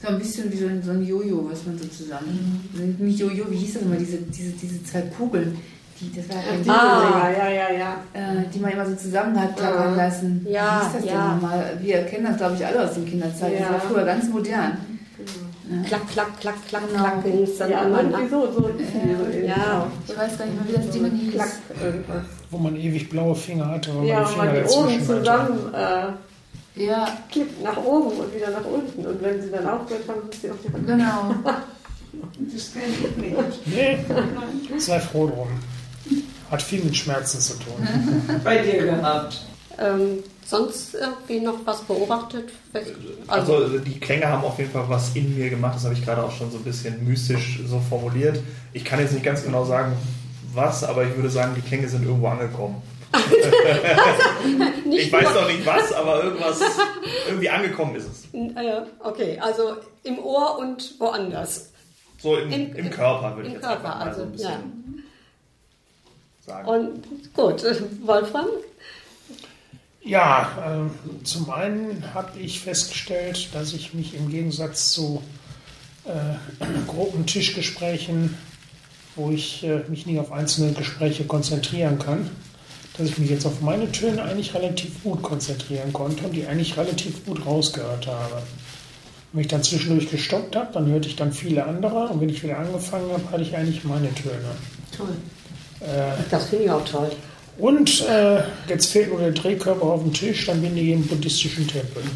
[0.02, 2.96] So ein bisschen wie so ein, so ein Jojo, was man so zusammen.
[2.98, 5.58] Nicht Jojo, wie hieß das immer, diese, diese, diese zwei Kugeln.
[6.00, 7.30] Die, das war ein Ah.
[7.30, 7.92] ja, ja, ja.
[8.14, 9.96] äh, die man immer so zusammen hat klappern Ah.
[9.96, 10.46] lassen.
[10.48, 11.10] Ja, wie hieß das ja.
[11.26, 11.78] denn nochmal?
[11.80, 13.52] Wir kennen das, glaube ich, alle aus den Kinderzeit.
[13.52, 13.70] Das Ja.
[13.70, 14.78] war früher ganz modern.
[15.86, 17.02] klack, klack, klack, klack, Genau.
[17.04, 19.48] klack, ging es dann Ja, irgendwie so, so die ähnlich.
[19.48, 21.34] Ja, Ich weiß gar nicht mehr, wie das Ding hieß.
[21.34, 21.48] Klack,
[21.82, 22.22] irgendwas.
[22.50, 25.74] Wo man ewig blaue Finger hatte, weil Ja, man die man Finger die Ohren zusammen
[25.74, 29.06] äh, Ja, kippt nach oben und wieder nach unten.
[29.06, 30.86] Und wenn sie dann aufgehört haben, sind sie auf die Hand.
[30.86, 31.34] genau.
[32.52, 33.66] Das kenne ich nicht.
[33.68, 35.46] Nee, sei froh drum.
[36.50, 37.86] Hat viel mit Schmerzen zu tun.
[38.44, 39.40] Bei dir gehabt.
[39.78, 42.50] ähm, sonst irgendwie noch was beobachtet?
[43.28, 46.22] Also die Klänge haben auf jeden Fall was in mir gemacht, das habe ich gerade
[46.24, 48.40] auch schon so ein bisschen mystisch so formuliert.
[48.72, 49.92] Ich kann jetzt nicht ganz genau sagen,
[50.52, 52.82] was, aber ich würde sagen, die Klänge sind irgendwo angekommen.
[54.90, 56.60] ich weiß noch nicht was, aber irgendwas,
[57.28, 58.24] irgendwie angekommen ist es.
[58.32, 61.72] Äh, okay, also im Ohr und woanders.
[62.20, 64.32] So im, Im- im Körper würde ich Im jetzt einfach Körper, mal so also, ein
[64.32, 65.02] bisschen ja.
[66.44, 66.68] Sagen.
[66.68, 67.64] Und gut,
[68.04, 68.46] Wolfram?
[70.02, 75.22] Ja, äh, zum einen habe ich festgestellt, dass ich mich im Gegensatz zu
[76.04, 78.36] äh, Gruppentischgesprächen,
[79.16, 82.30] wo ich äh, mich nie auf einzelne Gespräche konzentrieren kann,
[82.96, 86.76] dass ich mich jetzt auf meine Töne eigentlich relativ gut konzentrieren konnte und die eigentlich
[86.76, 88.42] relativ gut rausgehört habe.
[89.32, 92.42] Wenn ich dann zwischendurch gestoppt habe, dann hörte ich dann viele andere und wenn ich
[92.42, 94.56] wieder angefangen habe, hatte ich eigentlich meine Töne.
[94.96, 95.14] Toll.
[95.80, 97.10] Äh, Das finde ich auch toll.
[97.58, 101.66] und äh, jetzt fehlt nur der Drehkörper auf dem Tisch, dann bin ich im buddhistischen
[101.68, 102.02] Tempel.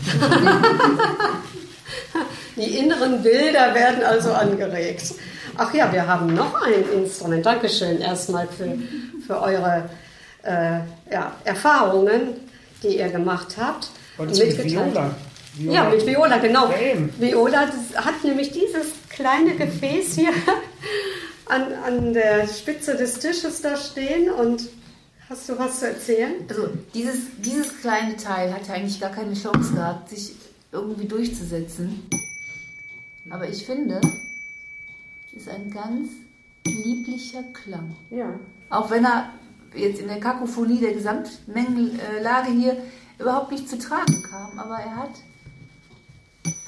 [2.57, 5.15] Die inneren Bilder werden also angeregt.
[5.57, 7.45] Ach ja, wir haben noch ein Instrument.
[7.45, 8.79] Dankeschön erstmal für,
[9.27, 9.89] für eure
[10.45, 10.79] äh,
[11.13, 12.35] ja, Erfahrungen,
[12.83, 13.91] die ihr gemacht habt.
[14.19, 14.65] Und mit.
[14.65, 15.15] Viola.
[15.57, 15.75] Viola.
[15.75, 16.73] Ja, mit Viola, genau.
[17.19, 20.31] Viola hat nämlich dieses kleine Gefäß hier
[21.47, 24.31] an, an der Spitze des Tisches da stehen.
[24.31, 24.69] Und
[25.29, 26.35] hast du was zu erzählen?
[26.49, 30.33] Also dieses, dieses kleine Teil hat ja eigentlich gar keine Chance gehabt, sich
[30.73, 32.03] irgendwie durchzusetzen.
[33.31, 34.01] Aber ich finde,
[35.33, 36.11] es ist ein ganz
[36.67, 37.97] lieblicher Klang.
[38.11, 38.39] Ja.
[38.71, 39.31] Auch wenn er
[39.75, 42.77] jetzt in der Kakophonie der Gesamtmengenlage hier
[43.19, 45.11] überhaupt nicht zu tragen kam, aber er hat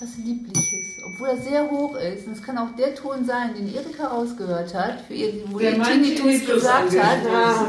[0.00, 2.26] was Liebliches, obwohl er sehr hoch ist.
[2.26, 5.76] Und es kann auch der Ton sein, den Erika rausgehört hat, für ihr, wo Der
[5.76, 7.18] ihr Tinnitus gesagt hat,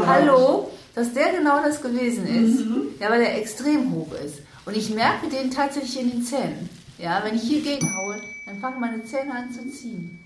[0.06, 4.40] hallo, dass der genau das gewesen ist, ja, weil er extrem hoch ist.
[4.66, 6.70] Und ich merke den tatsächlich in den Zähnen.
[6.98, 8.16] Ja, wenn ich hier gegenhaue,
[8.46, 10.20] dann fangen meine Zähne an zu ziehen.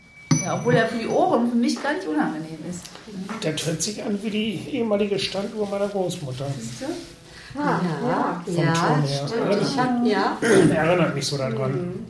[0.43, 2.85] Ja, obwohl er für die Ohren für mich ganz unangenehm ist.
[3.43, 6.47] Der hört sich an wie die ehemalige Standuhr meiner Großmutter.
[7.57, 7.79] Ah,
[8.47, 8.75] ja, ja,
[9.27, 9.61] stimmt.
[9.61, 10.37] Ich hab, ja.
[10.73, 12.05] Erinnert mich so daran.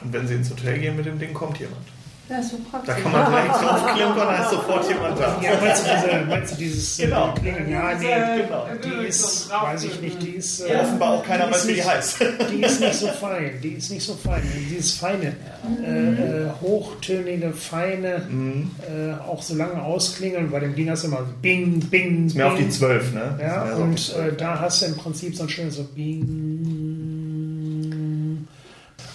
[0.00, 1.82] Und wenn Sie ins Hotel gehen mit dem Ding, kommt jemand.
[2.28, 3.02] Ja, ist so Da praktisch.
[3.02, 5.40] kann man direkt draufklimpern, da ist sofort jemand da.
[5.42, 7.34] Ja, meinst du, diese, meinst du dieses äh, Genau.
[7.34, 7.70] Klingeln?
[7.70, 8.66] Ja, nee, Genau.
[8.84, 11.72] die ist, weiß ich nicht, die ist, äh, Offenbar auch keiner die weiß, ist wie
[11.72, 12.20] die nicht- heißt.
[12.52, 14.42] Die ist nicht so fein, die ist nicht so fein.
[14.70, 15.36] Dieses feine,
[15.82, 18.70] äh, äh, hochtönige, feine, Mhm.
[18.82, 22.36] äh, auch so lange ausklingeln, bei dem Ding hast du immer so Bing, Bing, Ist
[22.36, 22.70] mir auf die Bing.
[22.72, 23.38] 12, ne?
[23.40, 24.32] Ja, Ist und 12.
[24.32, 26.87] äh, da hast du im Prinzip so ein schönes so Bing.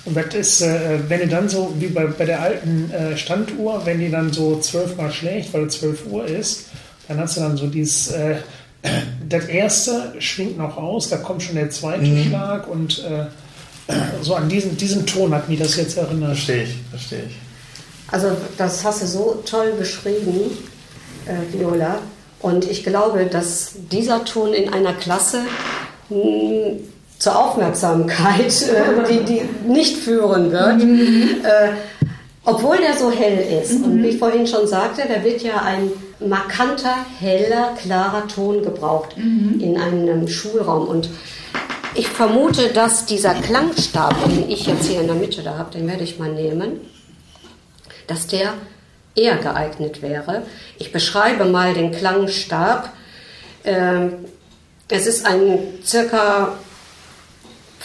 [0.06, 3.82] Und das ist, äh, wenn du dann so, wie bei, bei der alten äh, Standuhr,
[3.86, 6.66] wenn die dann so zwölfmal schlägt, weil es 12 Uhr ist,
[7.08, 8.36] dann hast du dann so dieses, äh,
[9.30, 12.30] das erste schwingt noch aus, da kommt schon der zweite Mhm.
[12.30, 16.36] Schlag und äh, so an diesen, diesen Ton hat mich das jetzt erinnert.
[16.36, 17.36] Verstehe ich, verstehe ich.
[18.12, 20.52] Also das hast du so toll beschrieben,
[21.26, 22.00] äh, Viola.
[22.40, 25.40] Und ich glaube, dass dieser Ton in einer Klasse
[26.10, 26.74] mh,
[27.24, 30.82] zur Aufmerksamkeit, äh, die, die nicht führen wird,
[31.46, 31.70] äh,
[32.44, 33.82] obwohl der so hell ist.
[33.82, 39.16] Und wie ich vorhin schon sagte, da wird ja ein markanter, heller, klarer Ton gebraucht
[39.16, 40.86] in einem Schulraum.
[40.86, 41.08] Und
[41.96, 45.88] ich vermute, dass dieser Klangstab, den ich jetzt hier in der Mitte da habe, den
[45.88, 46.82] werde ich mal nehmen,
[48.08, 48.54] dass der
[49.16, 50.44] eher geeignet wäre.
[50.78, 52.92] Ich beschreibe mal den Klangstab.
[53.64, 54.26] Ähm,
[54.90, 56.58] es ist ein circa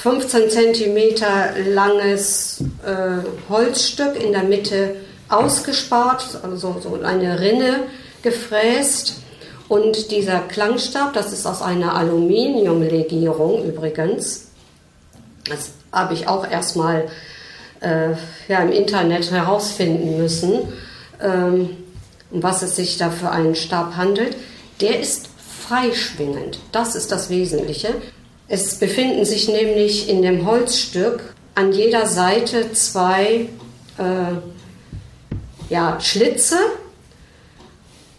[0.03, 4.95] 15 Zentimeter langes äh, Holzstück in der Mitte
[5.29, 7.81] ausgespart, also so eine Rinne
[8.23, 9.23] gefräst.
[9.69, 14.47] Und dieser Klangstab, das ist aus einer Aluminiumlegierung übrigens.
[15.49, 17.09] Das habe ich auch erstmal
[17.81, 18.11] äh,
[18.49, 20.73] ja, im Internet herausfinden müssen,
[21.21, 21.71] ähm,
[22.31, 24.37] um was es sich da für einen Stab handelt.
[24.81, 25.29] Der ist
[25.67, 26.61] freischwingend.
[26.73, 27.95] Das ist das Wesentliche.
[28.49, 33.49] Es befinden sich nämlich in dem Holzstück an jeder Seite zwei
[33.99, 34.33] äh,
[35.69, 36.57] ja, Schlitze,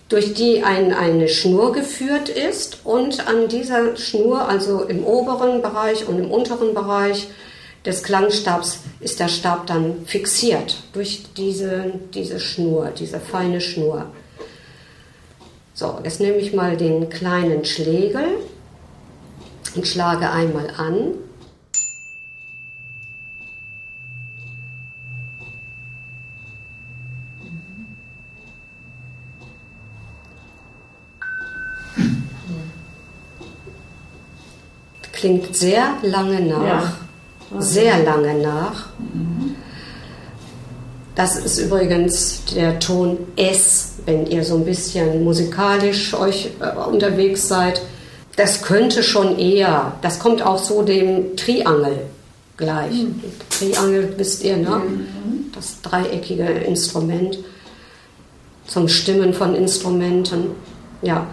[0.08, 6.08] durch die ein, eine Schnur geführt ist und an dieser Schnur, also im oberen Bereich
[6.08, 7.28] und im unteren Bereich,
[7.86, 14.08] des Klangstabs ist der Stab dann fixiert durch diese, diese Schnur, diese feine Schnur.
[15.74, 18.26] So, jetzt nehme ich mal den kleinen Schlegel
[19.76, 21.14] und schlage einmal an.
[35.12, 36.64] Klingt sehr lange nach.
[36.64, 36.94] Ja.
[37.60, 38.88] Sehr lange nach.
[41.16, 47.50] Das ist übrigens der Ton S, wenn ihr so ein bisschen musikalisch euch äh, unterwegs
[47.50, 47.82] seid.
[48.40, 52.04] Das könnte schon eher, das kommt auch so dem Triangel
[52.56, 53.06] gleich.
[53.50, 54.82] Triangel wisst ihr, ne?
[55.54, 57.38] Das dreieckige Instrument
[58.66, 60.52] zum Stimmen von Instrumenten.
[61.02, 61.28] Ja,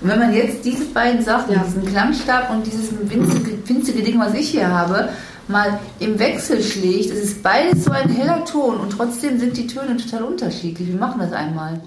[0.00, 1.62] Und wenn man jetzt diese beiden Sachen, Ja.
[1.62, 5.10] diesen Klangstab und dieses winzige, winzige Ding, was ich hier habe,
[5.48, 9.66] mal im Wechsel schlägt, es ist beides so ein heller Ton und trotzdem sind die
[9.66, 10.88] Töne total unterschiedlich.
[10.88, 11.82] Wir machen das einmal.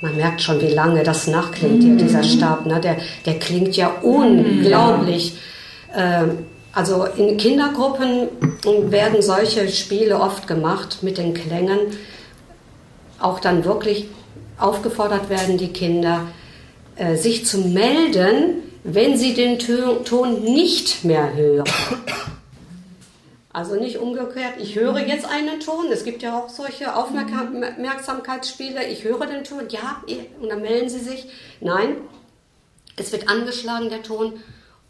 [0.00, 2.66] Man merkt schon, wie lange das nachklingt hier, dieser Stab.
[2.66, 2.80] Ne?
[2.80, 5.38] Der, der klingt ja unglaublich.
[5.94, 6.38] Ähm,
[6.72, 8.28] also in Kindergruppen
[8.90, 11.78] werden solche Spiele oft gemacht mit den Klängen.
[13.18, 14.08] Auch dann wirklich
[14.58, 16.26] aufgefordert werden die Kinder,
[16.96, 21.64] äh, sich zu melden, wenn sie den Ton nicht mehr hören.
[23.56, 25.86] Also nicht umgekehrt, ich höre jetzt einen Ton.
[25.90, 28.84] Es gibt ja auch solche Aufmerksamkeitsspiele.
[28.84, 30.02] Ich höre den Ton, ja,
[30.42, 31.26] und dann melden sie sich.
[31.62, 31.96] Nein,
[32.98, 34.34] es wird angeschlagen, der Ton,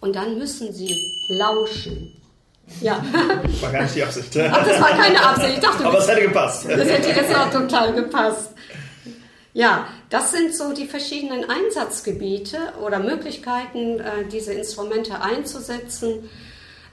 [0.00, 0.92] und dann müssen sie
[1.28, 2.20] lauschen.
[2.80, 3.04] Ja,
[3.60, 4.36] War gar nicht die Absicht.
[4.36, 5.52] Ach, das war keine Absicht.
[5.54, 6.64] Ich dachte, Aber es hätte gepasst.
[6.68, 8.50] das hätte jetzt auch total gepasst.
[9.52, 16.28] Ja, das sind so die verschiedenen Einsatzgebiete oder Möglichkeiten, äh, diese Instrumente einzusetzen.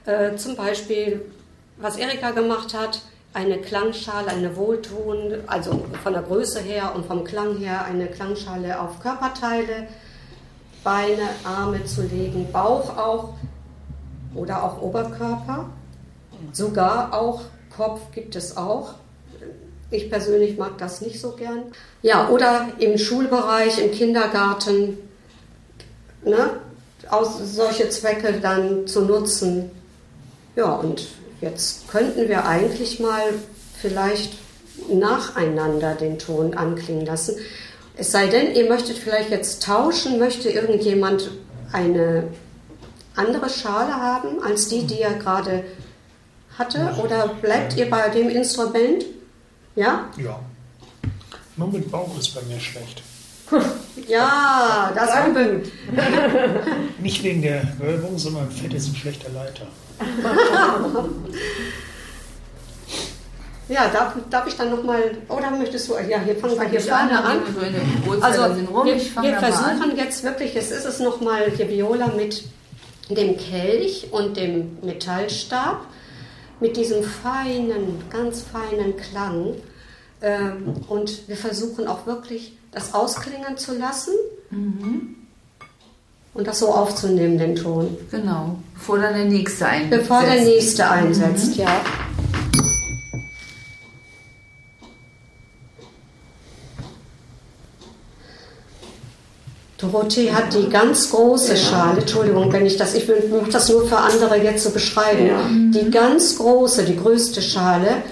[0.06, 1.32] Äh, zum Beispiel,
[1.76, 7.24] was Erika gemacht hat, eine Klangschale, eine Wohlton, also von der Größe her und vom
[7.24, 9.88] Klang her eine Klangschale auf Körperteile,
[10.84, 13.34] Beine, Arme zu legen, Bauch auch
[14.34, 15.66] oder auch Oberkörper.
[16.52, 17.42] Sogar auch
[17.74, 18.94] Kopf gibt es auch.
[19.90, 21.64] Ich persönlich mag das nicht so gern.
[22.02, 24.98] Ja, oder im Schulbereich, im Kindergarten,
[26.24, 26.50] ne,
[27.10, 29.70] aus solche Zwecke dann zu nutzen.
[30.56, 31.06] Ja, und
[31.44, 33.22] jetzt könnten wir eigentlich mal
[33.80, 34.34] vielleicht
[34.88, 37.36] nacheinander den Ton anklingen lassen.
[37.96, 41.30] Es sei denn, ihr möchtet vielleicht jetzt tauschen, möchte irgendjemand
[41.72, 42.24] eine
[43.14, 45.64] andere Schale haben als die, die er gerade
[46.58, 46.94] hatte?
[47.02, 49.04] Oder bleibt ihr bei dem Instrument?
[49.76, 50.08] Ja?
[50.16, 50.40] Ja.
[51.56, 53.02] Nur mit Bauch ist bei mir schlecht.
[54.08, 55.70] Ja, das unbedingt.
[57.00, 59.66] Nicht wegen der Wölbung, sondern Fett ist ein schlechter Leiter.
[63.66, 67.24] Ja, darf, darf ich dann nochmal, oder möchtest du, ja, hier fangen wir hier vorne
[67.24, 67.38] an.
[67.54, 69.42] so in den Uhrzeigersinn Also wir, wir an.
[69.42, 72.44] versuchen jetzt wirklich, es ist es nochmal hier Viola mit
[73.08, 75.80] dem Kelch und dem Metallstab,
[76.60, 79.54] mit diesem feinen, ganz feinen Klang.
[80.20, 84.12] Ähm, und wir versuchen auch wirklich das ausklingen zu lassen
[84.50, 85.16] Mhm.
[86.34, 87.96] Und das so aufzunehmen, den Ton.
[88.10, 90.02] Genau, bevor dann der nächste einsetzt.
[90.02, 91.80] Bevor der nächste einsetzt, ja.
[99.78, 103.98] Dorothee hat die ganz große Schale, Entschuldigung, wenn ich das, ich mache das nur für
[103.98, 108.02] andere jetzt zu beschreiben, die ganz große, die größte Schale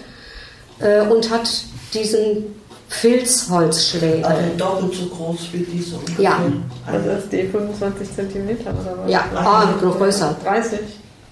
[0.81, 1.51] äh, und hat
[1.95, 2.62] diesen
[2.93, 4.25] Filzholzschlägel.
[4.25, 6.25] Also doppelt so groß wie diese ungefähr.
[6.25, 6.39] Ja.
[6.87, 9.11] Also ist die 25 Zentimeter oder was?
[9.11, 10.37] Ja, ah, noch größer.
[10.45, 10.79] 30,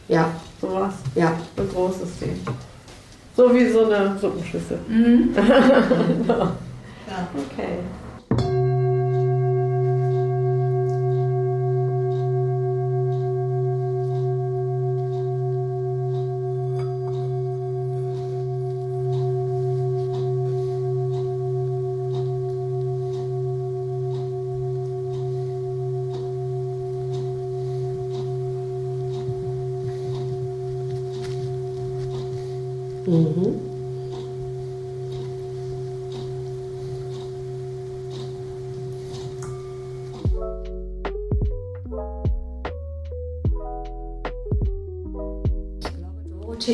[0.09, 0.27] Ja,
[0.61, 0.95] sowas.
[1.15, 1.33] ja.
[1.57, 2.33] So groß ist die.
[3.37, 4.79] So wie so eine Suppenschüssel.
[7.11, 7.27] Ja.
[7.35, 7.79] Okay.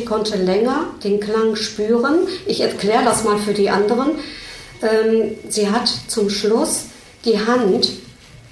[0.07, 2.27] Konnte länger den Klang spüren.
[2.45, 4.11] Ich erkläre das mal für die anderen.
[4.81, 6.85] Ähm, sie hat zum Schluss
[7.25, 7.89] die Hand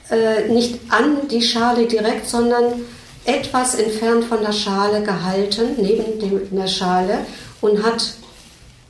[0.10, 2.82] äh, nicht an die Schale direkt, sondern
[3.26, 7.20] etwas entfernt von der Schale gehalten, neben der Schale
[7.62, 8.14] und hat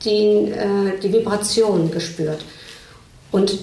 [0.04, 2.44] die, äh, die Vibration gespürt.
[3.32, 3.58] Und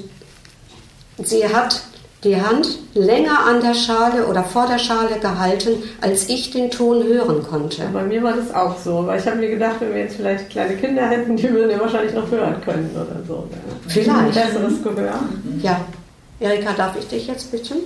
[1.24, 1.84] sie hat
[2.24, 5.72] die Hand länger an der Schale oder vor der Schale gehalten,
[6.02, 7.84] als ich den Ton hören konnte.
[7.92, 10.50] Bei mir war das auch so, weil ich habe mir gedacht, wenn wir jetzt vielleicht
[10.50, 13.48] kleine Kinder hätten, die würden ja wahrscheinlich noch hören können oder so.
[13.88, 14.34] Vielleicht.
[14.34, 15.20] Besseres Gehör.
[15.62, 15.82] Ja.
[16.40, 17.78] Erika, darf ich dich jetzt bitten?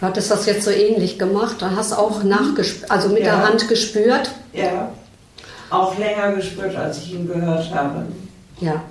[0.00, 3.36] Du hattest das jetzt so ähnlich gemacht, dann hast auch nachgespürt, also mit Ja.
[3.36, 4.30] der Hand gespürt.
[4.54, 4.90] Ja,
[5.68, 8.06] auch länger gespürt, als ich ihn gehört habe.
[8.60, 8.82] Ja.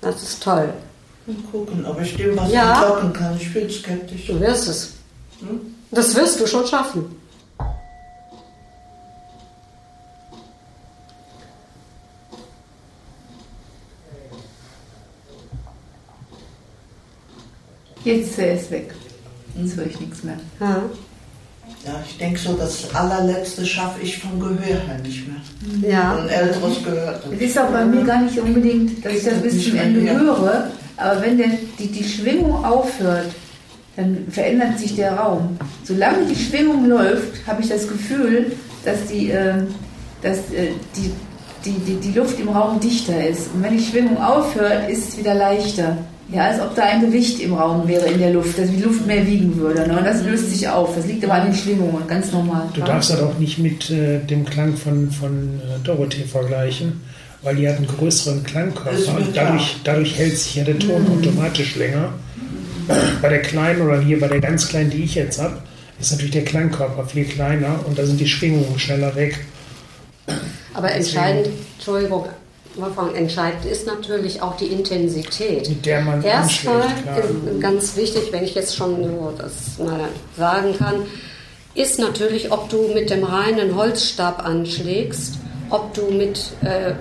[0.00, 0.68] Das ist toll.
[1.26, 2.72] Mal gucken, ob ich dem was Ja.
[2.84, 3.36] entlocken kann.
[3.36, 4.26] Ich bin skeptisch.
[4.28, 4.92] Du wirst es.
[5.90, 7.16] Das wirst du schon schaffen.
[18.04, 18.94] Jetzt ist er weg.
[19.56, 20.36] Jetzt höre ich nichts mehr.
[20.60, 20.82] Ja.
[21.86, 25.90] Ja, ich denke so, das allerletzte schaffe ich vom Gehör her nicht mehr.
[25.90, 26.16] Ja.
[26.16, 27.20] Ein älteres Gehör.
[27.32, 30.70] Es ist auch bei mir gar nicht unbedingt, dass ich das bis zum Ende höre,
[30.96, 33.30] aber wenn denn die, die Schwingung aufhört,
[33.96, 35.56] dann verändert sich der Raum.
[35.84, 38.52] Solange die Schwingung läuft, habe ich das Gefühl,
[38.84, 39.68] dass die, ähm,
[40.22, 41.12] dass, äh, die,
[41.64, 43.48] die, die, die Luft im Raum dichter ist.
[43.54, 45.96] Und wenn die Schwingung aufhört, ist es wieder leichter.
[46.32, 49.06] Ja, als ob da ein Gewicht im Raum wäre in der Luft, dass die Luft
[49.06, 49.86] mehr wiegen würde.
[49.86, 49.98] Ne?
[49.98, 50.96] Und das löst sich auf.
[50.96, 52.68] Das liegt aber an den Schwingungen, ganz normal.
[52.72, 57.02] Du darfst das auch nicht mit äh, dem Klang von, von äh, Dorothee vergleichen,
[57.42, 61.76] weil die hat einen größeren Klangkörper und dadurch, dadurch hält sich ja der Ton automatisch
[61.76, 62.08] länger.
[63.20, 65.58] Bei der kleinen oder hier bei der ganz kleinen, die ich jetzt habe,
[66.00, 69.38] ist natürlich der Klangkörper viel kleiner und da sind die Schwingungen schneller weg.
[70.74, 72.26] Aber entscheidend, Entschuldigung,
[72.76, 75.68] Wolfgang, entscheidend ist natürlich auch die Intensität.
[75.68, 80.76] Mit der man Erstmal ist ganz wichtig, wenn ich jetzt schon so das mal sagen
[80.76, 81.06] kann,
[81.74, 85.34] ist natürlich, ob du mit dem reinen Holzstab anschlägst,
[85.70, 86.94] ob du mit äh,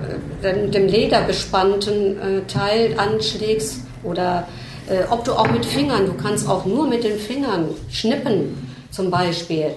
[0.44, 4.48] dem, dem lederbespannten äh, Teil anschlägst oder
[4.90, 9.10] äh, ob du auch mit Fingern, du kannst auch nur mit den Fingern schnippen zum
[9.12, 9.72] Beispiel.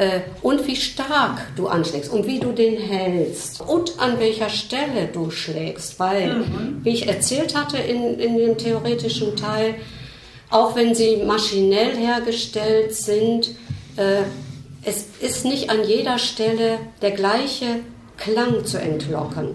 [0.00, 5.08] Äh, und wie stark du anschlägst und wie du den hältst und an welcher Stelle
[5.12, 6.00] du schlägst.
[6.00, 6.46] Weil,
[6.82, 9.74] wie ich erzählt hatte in, in dem theoretischen Teil,
[10.48, 13.50] auch wenn sie maschinell hergestellt sind,
[13.98, 14.22] äh,
[14.84, 17.80] es ist nicht an jeder Stelle der gleiche
[18.16, 19.54] Klang zu entlocken.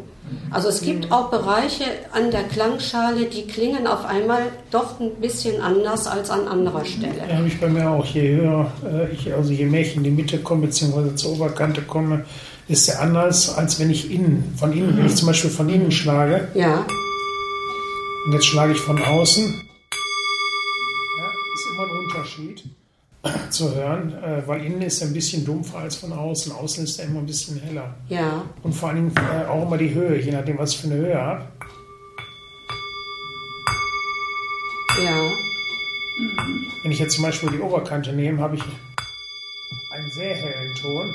[0.51, 5.61] Also es gibt auch Bereiche an der Klangschale, die klingen auf einmal doch ein bisschen
[5.61, 7.15] anders als an anderer Stelle.
[7.29, 8.05] Ja, habe ich bei mir auch.
[8.05, 11.81] Je höher äh, ich, also je mehr ich in die Mitte komme, beziehungsweise zur Oberkante
[11.81, 12.25] komme,
[12.67, 15.91] ist der anders, als wenn ich innen, von innen, wenn ich zum Beispiel von innen
[15.91, 16.47] schlage.
[16.55, 16.85] Ja,
[18.25, 19.43] Und jetzt schlage ich von außen.
[21.19, 22.63] Ja, ist immer ein Unterschied
[23.49, 26.51] zu hören, äh, weil innen ist er ein bisschen dumpfer als von außen.
[26.51, 27.95] Außen ist er immer ein bisschen heller.
[28.09, 30.87] ja, Und vor allen Dingen äh, auch immer die Höhe, je nachdem, was ich für
[30.87, 31.45] eine Höhe habe.
[35.03, 35.31] ja.
[36.83, 38.61] Wenn ich jetzt zum Beispiel die Oberkante nehme, habe ich
[39.91, 41.13] einen sehr hellen Ton.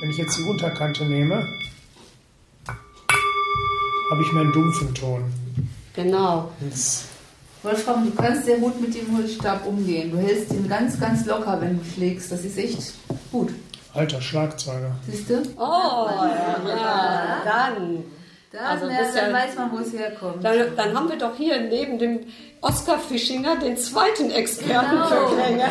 [0.00, 1.46] Wenn ich jetzt die Unterkante nehme,
[4.10, 5.22] habe ich mehr einen dumpfen Ton.
[5.94, 6.50] Genau.
[6.60, 7.04] Das,
[7.62, 10.10] Wolfram, du kannst sehr gut mit dem Holzstab umgehen.
[10.10, 12.32] Du hältst ihn ganz, ganz locker, wenn du schlägst.
[12.32, 12.94] Das ist echt
[13.30, 13.52] gut.
[13.94, 14.90] alter Schlagzeuger.
[15.08, 15.42] Siehst du?
[15.56, 18.04] Oh, ja, dann.
[18.50, 20.44] Da, Also ja- dann weiß man, wo es herkommt.
[20.44, 22.20] Dann, dann haben wir doch hier neben dem
[22.60, 25.06] Oskar Fischinger den zweiten Experten Genau.
[25.06, 25.64] für Klänge.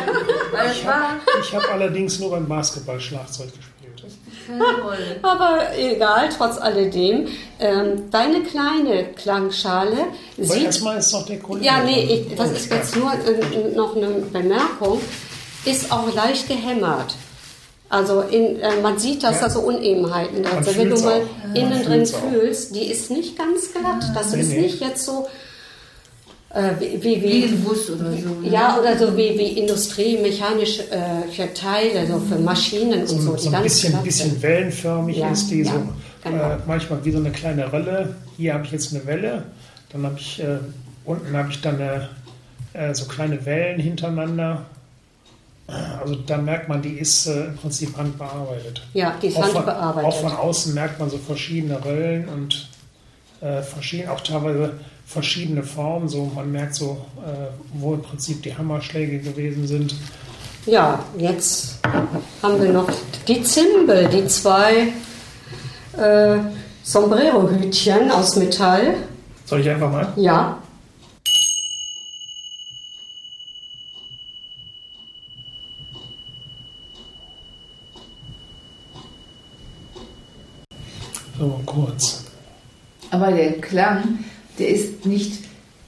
[1.40, 4.12] Ich habe allerdings nur beim Basketball Schlagzeug gespielt.
[5.22, 7.28] Aber egal, trotz alledem.
[7.60, 9.96] Ähm, deine kleine Klangschale
[10.36, 11.66] Aber sieht erstmal ist noch der Kollege.
[11.66, 15.00] Ja, nee, ich, das ist jetzt nur äh, noch eine Bemerkung.
[15.64, 17.14] Ist auch leicht gehämmert.
[17.88, 19.42] Also in, äh, man sieht, dass Ja.
[19.48, 20.78] da so Unebenheiten da Man sind.
[20.78, 21.46] Wenn du mal auch.
[21.46, 24.10] Man innen drin fühlst, die ist nicht ganz glatt.
[24.14, 24.60] Das Nee, ist nee.
[24.62, 25.28] nicht jetzt so
[26.54, 28.28] äh, wie, wie, Wie Bus oder so.
[28.28, 28.48] ne?
[28.50, 33.18] ja, oder so wie, wie Industrie, mechanische äh, für Teile, so für Maschinen und so.
[33.18, 35.82] so, die so ein bisschen, bisschen wellenförmig Ja, ist die, ja, so
[36.22, 36.50] genau.
[36.50, 38.16] äh, manchmal wie so eine kleine Rille.
[38.36, 39.44] Hier habe ich jetzt eine Welle,
[39.90, 40.58] dann habe ich äh,
[41.04, 42.08] unten habe ich dann eine,
[42.74, 44.66] äh, so kleine Wellen hintereinander.
[46.00, 48.82] Also da merkt man, die ist äh, im Prinzip handbearbeitet.
[48.92, 50.04] Ja, die ist Auch von, handbearbeitet.
[50.10, 52.68] auch von außen merkt man so verschiedene Röllen und
[53.40, 54.74] äh, verschieden, auch teilweise
[55.12, 56.08] verschiedene Formen.
[56.08, 59.94] So, man merkt so, äh, wo im Prinzip die Hammerschläge gewesen sind.
[60.66, 61.78] Ja, jetzt
[62.42, 62.88] haben wir noch
[63.26, 64.92] die Zimbel, die zwei
[65.98, 66.38] äh,
[66.84, 68.94] Sombrero-Hütchen aus Metall.
[69.44, 70.12] Soll ich einfach mal?
[70.16, 70.58] Ja,
[81.38, 82.24] So kurz.
[83.10, 84.20] Aber der Klang,
[84.58, 85.32] der ist nicht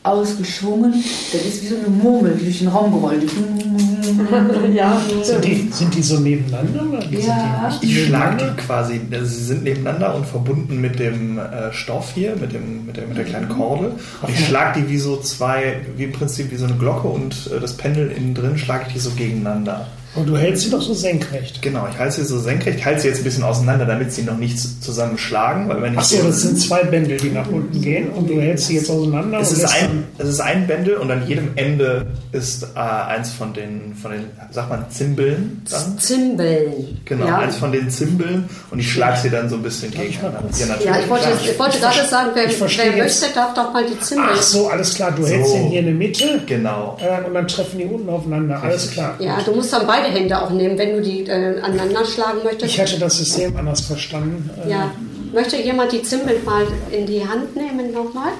[0.03, 0.93] ausgeschwungen,
[1.33, 3.23] das ist wie so eine Murmel, die durch den Raum gerollt.
[4.75, 5.01] ja.
[5.23, 6.83] Sind die, sind die so nebeneinander?
[6.89, 7.71] Oder Ja.
[7.71, 8.55] sind die Ich nicht schlag nebeneinander?
[8.61, 12.85] die quasi, also sie sind nebeneinander und verbunden mit dem äh, Stoff hier, mit, dem,
[12.85, 13.93] mit, der, mit der kleinen Kordel.
[14.23, 17.51] Und ich schlag die wie so zwei, wie im Prinzip wie so eine Glocke und
[17.57, 19.87] äh, das Pendel innen drin schlage ich die so gegeneinander.
[20.17, 21.61] Und du hältst sie doch so senkrecht.
[21.61, 24.23] Genau, ich halte sie so senkrecht, ich halte sie jetzt ein bisschen auseinander, damit sie
[24.23, 27.81] noch nicht zusammenschlagen, weil wenn ich Achso, so- das sind zwei Bändel, die nach unten
[27.81, 29.41] gehen und du hältst sie jetzt auseinander.
[29.41, 33.31] es und ist, ein, es ist ein Bändel und an jedem Ende ist äh, eins
[33.33, 35.99] von den, von den, sagt man, Zimbeln dann?
[35.99, 36.99] Zimbeln.
[37.05, 40.05] Genau, Ja, eins von den Zimbeln und ich schlage sie dann so ein bisschen Darf
[40.05, 40.33] ich mal?
[40.33, 40.85] Ja, natürlich.
[40.87, 44.29] ja ich wollte, ich wollte gerade sagen, wer, wer möchte, darf doch mal die Zimbeln.
[44.33, 45.13] Ach so, alles klar.
[45.13, 45.57] Du hältst So.
[45.57, 46.97] den hier in der Mitte Genau.
[47.01, 48.63] äh, und dann treffen die unten aufeinander.
[48.63, 49.15] Alles klar.
[49.19, 52.73] Ja, du musst dann beide Hände auch nehmen, wenn du die äh, aneinander schlagen möchtest.
[52.75, 54.51] Ich hatte das System anders verstanden.
[54.67, 54.91] Äh, ja.
[55.33, 58.33] Möchte jemand die Zimbeln mal in die Hand nehmen nochmal?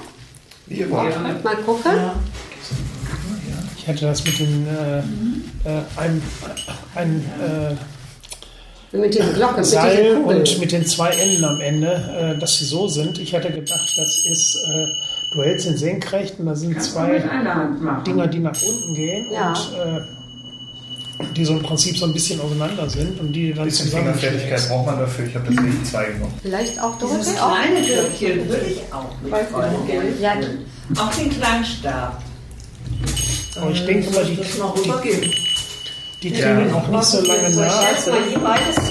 [0.67, 1.43] Wie ihr wollt.
[1.43, 1.91] Mal gucken.
[3.77, 6.21] Ich hatte das mit den äh, äh, ein,
[6.95, 7.23] ein
[8.91, 10.37] äh, Mit dieser Glocke, mit Seil Kugel.
[10.37, 13.19] und mit den zwei Enden am Ende, äh, dass sie so sind.
[13.19, 14.87] Ich hatte gedacht, das ist, äh,
[15.33, 18.01] du hältst den senkrecht und da sind Kannst mit zwei.
[18.07, 19.49] Dinger, die nach unten gehen Ja.
[19.49, 20.01] und äh,
[21.35, 24.67] die so im Prinzip so ein bisschen auseinander sind und die dann Ein bisschen Fingerfertigkeit
[24.69, 25.25] braucht man dafür.
[25.27, 26.33] Ich habe deswegen zwei genommen.
[26.41, 29.75] Vielleicht auch Dieses kleine Glöckchen würde ich auch mit Freude
[30.21, 30.33] Ja.
[31.01, 32.21] Auch den Klangstab.
[33.59, 35.31] Aber ich denke mal, die, Das noch rübergeben.
[36.21, 36.75] die klingen Ja.
[36.75, 37.95] auch nicht so lange ich nach.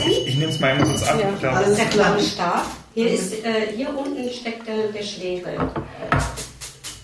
[0.03, 0.13] hin?
[0.27, 1.21] Ich nehme es mal eben kurz ab.
[1.21, 1.29] Ja.
[1.35, 2.67] Ich Das ist der kleine Stab.
[2.95, 5.55] Hier, ist, äh, hier unten steckt der, der Schlegel.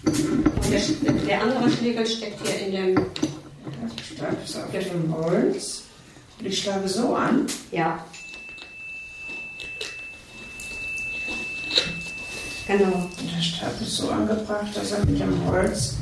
[0.05, 3.07] Und der, der andere Schlegel steckt hier in dem.
[4.21, 5.83] Stab ist auf dem Holz.
[6.39, 7.47] Und ich schlage so an.
[7.71, 8.05] Ja.
[12.67, 13.09] Genau.
[13.35, 15.95] Der Stab ist so angebracht, dass er mit dem Holz,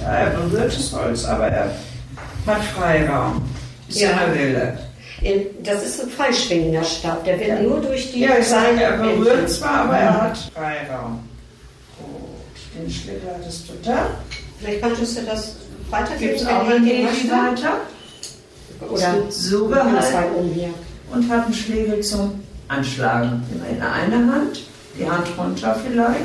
[0.00, 1.74] ja, er berührt das Holz, aber er
[2.46, 3.42] hat Freiraum.
[3.88, 4.16] Ist ja Ja.
[4.18, 4.78] eine Wille.
[5.62, 7.24] Das ist ein freischwingender Stab.
[7.24, 8.20] Der wird nur durch die.
[8.20, 11.20] Ja, ich sage, er berührt zwar, aber er hat Freiraum.
[11.98, 14.10] Gut, den Schläger hattest du da.
[14.64, 15.56] Vielleicht könntest du das
[15.90, 16.20] weitergeben.
[16.20, 17.30] Gibt es auch eine möchtet.
[17.30, 17.76] weiter.
[18.88, 20.74] Oder so gehalten.
[21.12, 23.42] und habe einen Schlägel zum Anschlagen.
[23.54, 24.60] Immer in der einen Hand,
[24.98, 26.20] die Hand runter vielleicht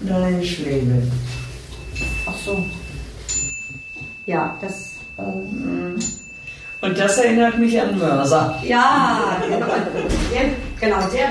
[0.00, 1.10] und dann den Schlägel.
[2.26, 2.64] Ach so.
[4.26, 4.94] Ja, das.
[5.16, 8.60] Und das erinnert mich an Mörser.
[8.64, 9.66] Ja, genau.
[9.66, 10.50] Der,
[10.80, 11.28] genau, der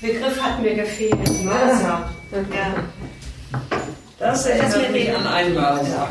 [0.00, 1.44] Begriff hat mir gefehlt.
[1.44, 2.10] Mörser.
[2.32, 2.74] Ja.
[4.24, 6.08] Das erinnert mich an einen Mörser.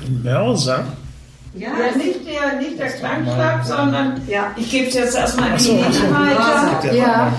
[0.00, 0.84] Ein Mörser?
[1.54, 4.52] Ja, Ja, nicht der, nicht der Klangstab, sondern ja.
[4.56, 6.14] ich gebe es jetzt erstmal in Ach die so, so.
[6.14, 6.94] Weiter.
[6.94, 7.32] Ja,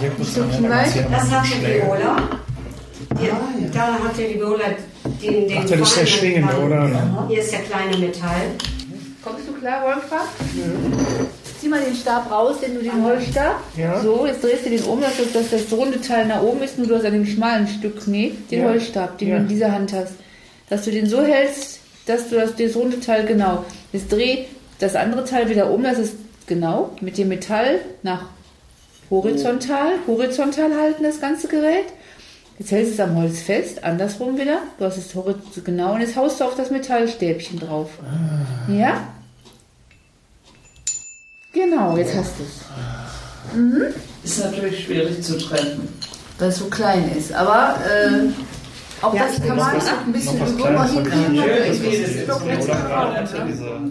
[1.11, 1.85] Das hat die Schläger.
[1.87, 2.15] Viola.
[3.19, 4.65] Die, Da hat die Viola
[5.19, 6.87] den, den Ach, das ist der schwingende, oder?
[7.27, 8.51] Hier ist der kleine Metall.
[9.23, 10.29] Kommst du klar, Wolfgang?
[11.63, 13.55] Zieh mal den Stab raus, den du den Holzstab.
[13.77, 14.01] Ja.
[14.01, 16.77] So, jetzt drehst du den um, dass das, dass das runde Teil nach oben ist,
[16.77, 18.65] nur du hast an dem schmalen Stück Knie den Ja.
[18.69, 19.35] Holzstab, den Ja.
[19.37, 20.13] du in dieser Hand hast.
[20.69, 23.63] Dass du den so hältst, dass du das, das runde Teil genau.
[23.93, 24.39] Jetzt dreh
[24.79, 26.15] das andere Teil wieder um, das ist
[26.47, 28.25] genau mit dem Metall nach
[29.09, 31.85] horizontal, horizontal halten das ganze Gerät.
[32.59, 34.59] Jetzt hältst du es am Holz fest, andersrum wieder.
[34.77, 35.13] Du hast es
[35.63, 37.89] genau und jetzt haust du auf das Metallstäbchen drauf.
[38.67, 39.07] Ja?
[41.53, 42.63] Genau, jetzt hast du es.
[44.23, 45.87] Ist natürlich schwierig zu treffen.
[46.39, 47.31] Weil es so klein ist.
[47.33, 48.29] Aber äh,
[49.05, 51.41] auch Ja, das kann man was- ein bisschen ich hinkriegen.
[51.41, 52.25] hatte, diese,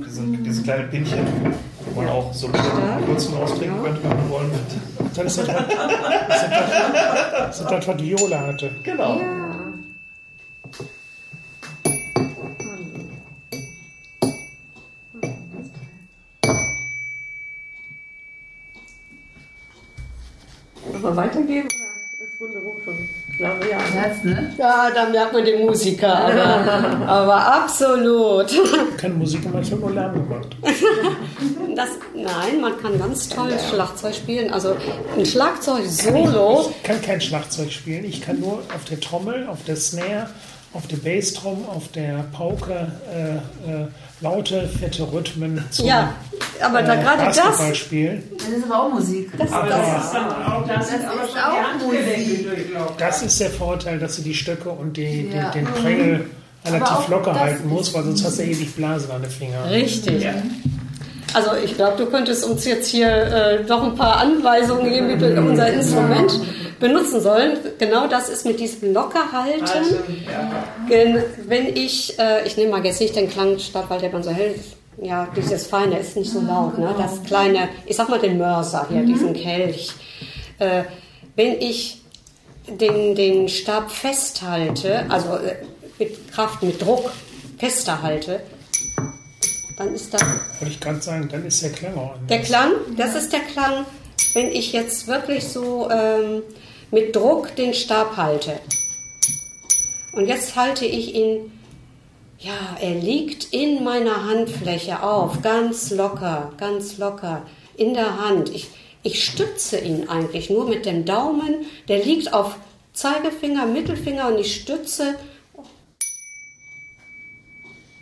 [0.04, 1.54] diese, diese kleine Pinchen,
[1.94, 2.48] wo man auch so
[3.06, 4.62] Wurzeln raustrinken könnte, wenn man wollen würde.
[5.14, 5.46] Das, ist
[7.70, 8.70] das, was Viola hatte.
[8.82, 9.20] Genau.
[21.02, 21.68] Weitergeben
[22.42, 23.08] Wunderung schon?
[23.36, 23.78] glaube ja.
[23.78, 24.52] Herz, ne?
[24.58, 28.50] Ja, da merkt man den Musiker, aber, aber absolut.
[28.96, 30.56] Keine Musik gemacht, ich habe nur Lärm gemacht.
[31.74, 34.52] Das, nein, man kann ganz toll Schlagzeug spielen.
[34.52, 34.76] Also
[35.16, 36.70] ein Schlagzeug-Solo.
[36.70, 40.28] Ich kann kein Schlagzeug spielen, ich kann nur auf der Trommel, auf der Snare,
[40.74, 43.36] auf der Bassdrum, auf der Pauke äh,
[43.70, 43.86] äh,
[44.20, 46.14] laute, fette Rhythmen zum Ja,
[46.62, 47.36] aber da äh, gerade das.
[47.36, 49.30] Das ist aber auch Musik.
[49.50, 51.78] Aber das ist dann auch, das sind aber ist schon auch
[52.46, 52.94] durchlaufen.
[52.98, 55.50] Das ist der Vorteil, dass du die Stöcke und die, Ja.
[55.50, 56.24] die, den Prängel
[56.64, 59.30] Aber relativ locker das halten ist- musst, weil sonst hast du ewig Blasen an den
[59.30, 59.68] Fingern.
[59.68, 60.26] richtig.
[61.34, 65.18] Also ich glaube, du könntest uns jetzt hier äh, noch ein paar Anweisungen geben, wie
[65.18, 66.38] wir unser Instrument
[66.78, 67.56] benutzen sollen.
[67.78, 69.62] Genau das ist mit diesem Lockerhalten.
[69.62, 69.94] Also,
[70.30, 70.52] ja.
[71.46, 74.52] Wenn ich, äh, ich nehme mal jetzt nicht den Klangstab, weil der dann so hell
[74.54, 74.76] ist.
[75.00, 76.94] Ja, dieses Feine ist nicht so laut, ne?
[76.98, 79.92] Das kleine, ich sag mal den Mörser hier, diesen Kelch.
[80.58, 80.84] Äh,
[81.34, 82.02] wenn ich
[82.68, 85.56] den, den Stab festhalte, also äh,
[85.98, 87.10] mit Kraft, mit Druck
[87.58, 88.40] fester halte,
[89.76, 92.28] dann ist da Wollte ich gerade sagen, dann ist der Klang auch anders.
[92.28, 93.86] der Klang, das ist der Klang,
[94.34, 96.42] wenn ich jetzt wirklich so ähm,
[96.90, 98.58] mit Druck den Stab halte.
[100.12, 101.50] Und jetzt halte ich ihn,
[102.42, 107.42] ja, er liegt in meiner Handfläche auf, ganz locker, ganz locker,
[107.76, 108.48] in der Hand.
[108.48, 108.68] Ich,
[109.04, 112.56] ich stütze ihn eigentlich nur mit dem Daumen, der liegt auf
[112.92, 115.14] Zeigefinger, Mittelfinger und ich stütze.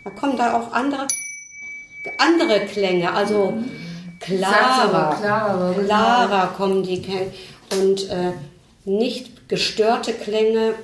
[0.05, 1.07] Da kommen da auch andere,
[2.17, 3.53] andere Klänge, also
[4.21, 5.87] klarer, aber, klarer, genau.
[5.87, 7.33] klarer kommen die Klänge
[7.79, 8.33] und äh,
[8.87, 10.75] nicht gestörte Klänge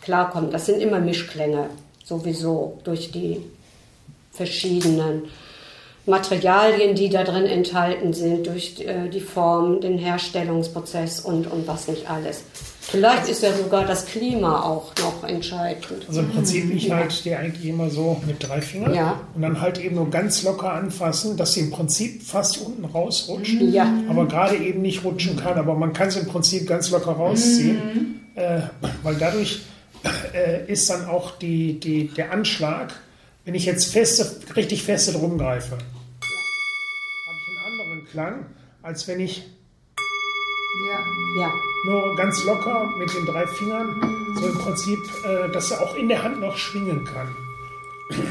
[0.00, 0.50] klar kommen.
[0.50, 1.68] Das sind immer Mischklänge
[2.04, 3.38] sowieso durch die
[4.32, 5.22] verschiedenen
[6.04, 11.86] Materialien, die da drin enthalten sind, durch äh, die Form, den Herstellungsprozess und, und was
[11.86, 12.42] nicht alles.
[12.80, 16.04] Vielleicht ist ja sogar das Klima auch noch entscheidend.
[16.08, 19.20] Also im Prinzip, ich halte die eigentlich immer so mit drei Fingern Ja.
[19.36, 23.60] und dann halt eben nur ganz locker anfassen, dass sie im Prinzip fast unten rausrutscht,
[23.60, 23.86] Ja.
[24.10, 25.56] aber gerade eben nicht rutschen kann.
[25.56, 28.62] Aber man kann sie im Prinzip ganz locker rausziehen, äh,
[29.04, 29.60] weil dadurch
[30.34, 32.92] äh, ist dann auch die, die, der Anschlag,
[33.44, 35.80] wenn ich jetzt feste, richtig feste drum greife, habe
[37.40, 38.46] ich einen anderen Klang,
[38.82, 39.42] als wenn ich
[40.88, 41.42] Ja.
[41.42, 41.52] Ja.
[41.84, 44.00] nur ganz locker mit den drei Fingern,
[44.40, 47.34] so im Prinzip, äh, dass er auch in der Hand noch schwingen kann.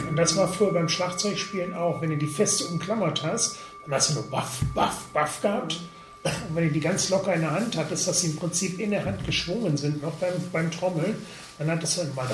[0.09, 2.01] Und das war früher beim Schlagzeugspielen auch.
[2.01, 5.79] Wenn du die feste umklammert hast, dann hast du nur Baff, Baff, Baff gehabt.
[6.23, 8.91] Und wenn du die ganz locker in der Hand hattest, dass sie im Prinzip in
[8.91, 11.15] der Hand geschwungen sind, noch beim, beim Trommeln,
[11.61, 12.27] dann hattest du immer.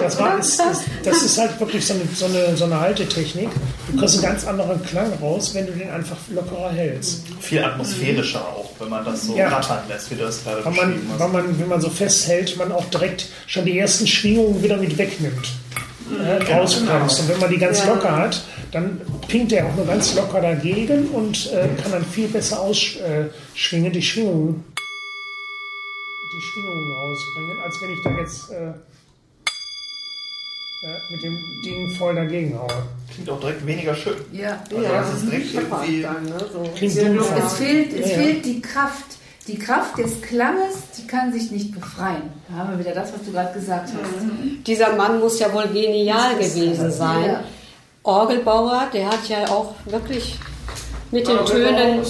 [0.00, 3.50] Das, war, ist, das, das ist halt wirklich so eine, so, eine, so eine Haltetechnik.
[3.90, 7.22] Du kriegst einen ganz anderen Klang raus, wenn du den einfach lockerer hältst.
[7.40, 9.48] Viel atmosphärischer auch, wenn man das so Ja.
[9.48, 11.32] rattern lässt, wie du das gerade Weil man, hast.
[11.32, 15.48] man, wenn man so festhält, man auch direkt schon die ersten Schwingungen wieder mit wegnimmt.
[16.20, 17.20] Äh, rausbremst.
[17.20, 18.42] Und wenn man die ganz locker hat,
[18.72, 23.92] dann pinkt er auch nur ganz locker dagegen und äh, kann dann viel besser ausschwingen,
[23.92, 24.64] die Schwingungen,
[26.42, 28.72] Schwingungen rausbringen, als wenn ich da jetzt äh,
[30.82, 32.82] äh, mit dem Ding voll dagegen haue.
[33.12, 34.16] Klingt auch direkt weniger schön.
[34.32, 34.60] Ja.
[34.70, 36.02] Also das ist direkt irgendwie...
[36.02, 36.38] Dann, ne?
[36.52, 36.62] so.
[36.74, 36.96] Klingt.
[36.96, 38.22] Es fehlt, es Ja, ja.
[38.22, 39.04] fehlt die Kraft.
[39.48, 42.30] Die Kraft des Klanges, die kann sich nicht befreien.
[42.48, 44.66] Da haben wir wieder das, was du gerade gesagt hast.
[44.66, 47.24] Dieser Mann muss ja wohl genial gewesen sein.
[47.24, 47.44] Ja.
[48.04, 50.38] Orgelbauer, der hat ja auch wirklich
[51.12, 52.04] mit den Tönen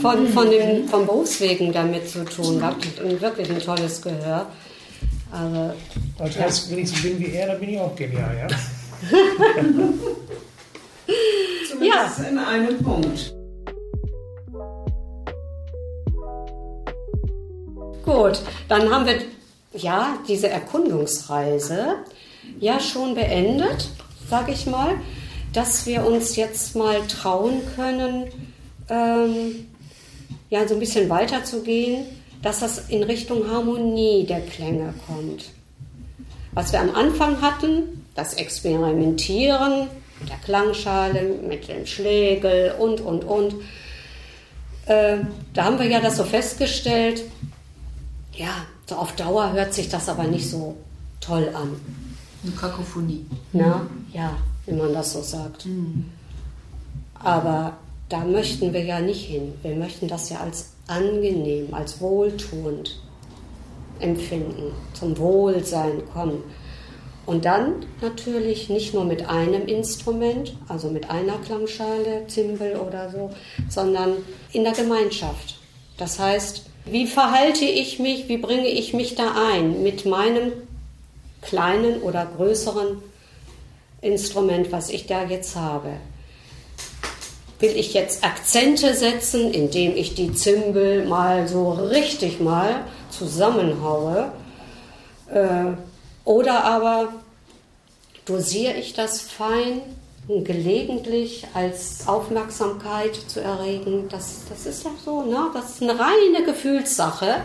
[0.00, 3.00] von, von dem, vom Berufswegen damit zu tun gehabt.
[3.00, 4.46] Und wirklich ein tolles Gehör.
[5.32, 5.72] Also,
[6.18, 8.56] Das heißt, wenn ich so bin wie er, dann bin ich auch genial, ja?
[11.68, 13.34] Zumindest in einem Punkt.
[18.08, 19.18] gut, dann haben wir
[19.74, 21.96] ja diese Erkundungsreise
[22.58, 23.88] ja schon beendet,
[24.28, 24.94] sage ich mal,
[25.52, 28.24] dass wir uns jetzt mal trauen können,
[28.88, 29.66] ähm,
[30.50, 32.04] ja, so ein bisschen weiter zu gehen,
[32.42, 35.50] dass das in Richtung Harmonie der Klänge kommt.
[36.52, 39.88] Was wir am Anfang hatten, das Experimentieren
[40.20, 43.54] mit der Klangschale, mit dem Schlägel und, und, und,
[44.86, 45.18] äh,
[45.54, 47.22] da haben wir ja das so festgestellt,
[48.32, 50.76] ja, so auf Dauer hört sich das aber nicht so
[51.20, 51.76] toll an.
[52.42, 53.26] Eine Kakophonie.
[53.52, 54.36] Na, ja,
[54.68, 55.66] wie man das so sagt.
[57.14, 57.76] Aber
[58.08, 59.54] da möchten wir ja nicht hin.
[59.62, 63.00] Wir möchten das ja als angenehm, als wohltuend
[64.00, 66.42] empfinden, zum Wohlsein kommen.
[67.26, 73.30] Und dann natürlich nicht nur mit einem Instrument, also mit einer Klangschale, Zimbel oder so,
[73.68, 74.12] sondern
[74.52, 75.56] in der Gemeinschaft.
[75.98, 80.52] Das heißt, Wie verhalte ich mich, wie bringe ich mich da ein mit meinem
[81.42, 83.02] kleinen oder größeren
[84.00, 85.94] Instrument, was ich da jetzt habe?
[87.60, 94.32] Will ich jetzt Akzente setzen, indem ich die Zimbel mal so richtig mal zusammenhaue?
[95.32, 95.72] Äh,
[96.24, 97.14] oder aber
[98.26, 99.80] dosiere ich das fein,
[100.28, 104.08] gelegentlich als Aufmerksamkeit zu erregen?
[104.08, 105.50] Das, das ist ja so, ne?
[105.52, 107.44] das ist eine reine Gefühlssache.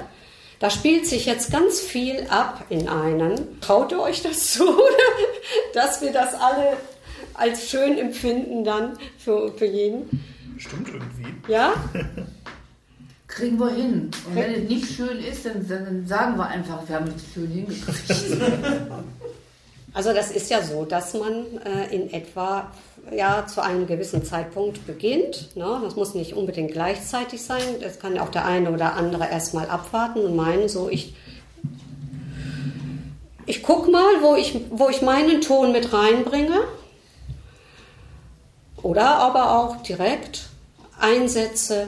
[0.64, 3.60] Da spielt sich jetzt ganz viel ab in einem.
[3.60, 4.64] Traut ihr euch das zu,
[5.74, 6.78] dass wir das alle
[7.34, 10.24] als schön empfinden dann für, für jeden?
[10.58, 11.52] Stimmt irgendwie.
[11.52, 11.74] Ja?
[13.28, 14.10] Kriegen wir hin.
[14.26, 17.52] Und wenn es nicht schön ist, dann, dann sagen wir einfach, wir haben es schön
[17.52, 18.08] hingekriegt.
[19.94, 22.72] Also das ist ja so, dass man äh, in etwa
[23.16, 25.56] ja zu einem gewissen Zeitpunkt beginnt.
[25.56, 25.82] Ne?
[25.84, 27.62] Das muss nicht unbedingt gleichzeitig sein.
[27.82, 31.14] Das kann auch der eine oder andere erstmal abwarten und meinen, so ich
[33.46, 36.62] ich guck mal, wo ich, wo ich meinen Ton mit reinbringe.
[38.82, 40.50] Oder aber auch direkt
[41.00, 41.88] einsetze,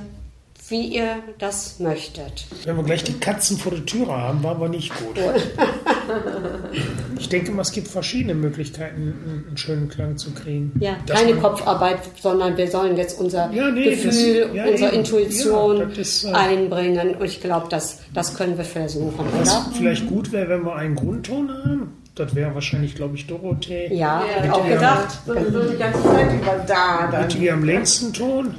[0.69, 2.45] wie ihr das möchtet.
[2.63, 5.19] Wenn wir gleich die Katzen vor der Tür haben, war aber nicht gut.
[7.19, 10.71] ich denke mal, es gibt verschiedene Möglichkeiten, einen schönen Klang zu kriegen.
[10.79, 14.65] Ja, Dass keine man- Kopfarbeit, sondern wir sollen jetzt unser Ja, nee, Gefühl, das- ja,
[14.65, 14.99] unsere eben.
[14.99, 17.15] Intuition Ja, ist, äh, einbringen.
[17.15, 19.71] Und ich glaube, das, das können wir versuchen, Was oder?
[19.77, 21.97] vielleicht gut wäre, wenn wir einen Grundton haben.
[22.15, 23.93] Das wäre wahrscheinlich, glaube ich, Dorothee.
[23.93, 25.19] Ja, Ja, auch gedacht.
[25.27, 27.21] So, so die ganze Zeit über da dann.
[27.23, 28.55] Mit die am längsten Ton.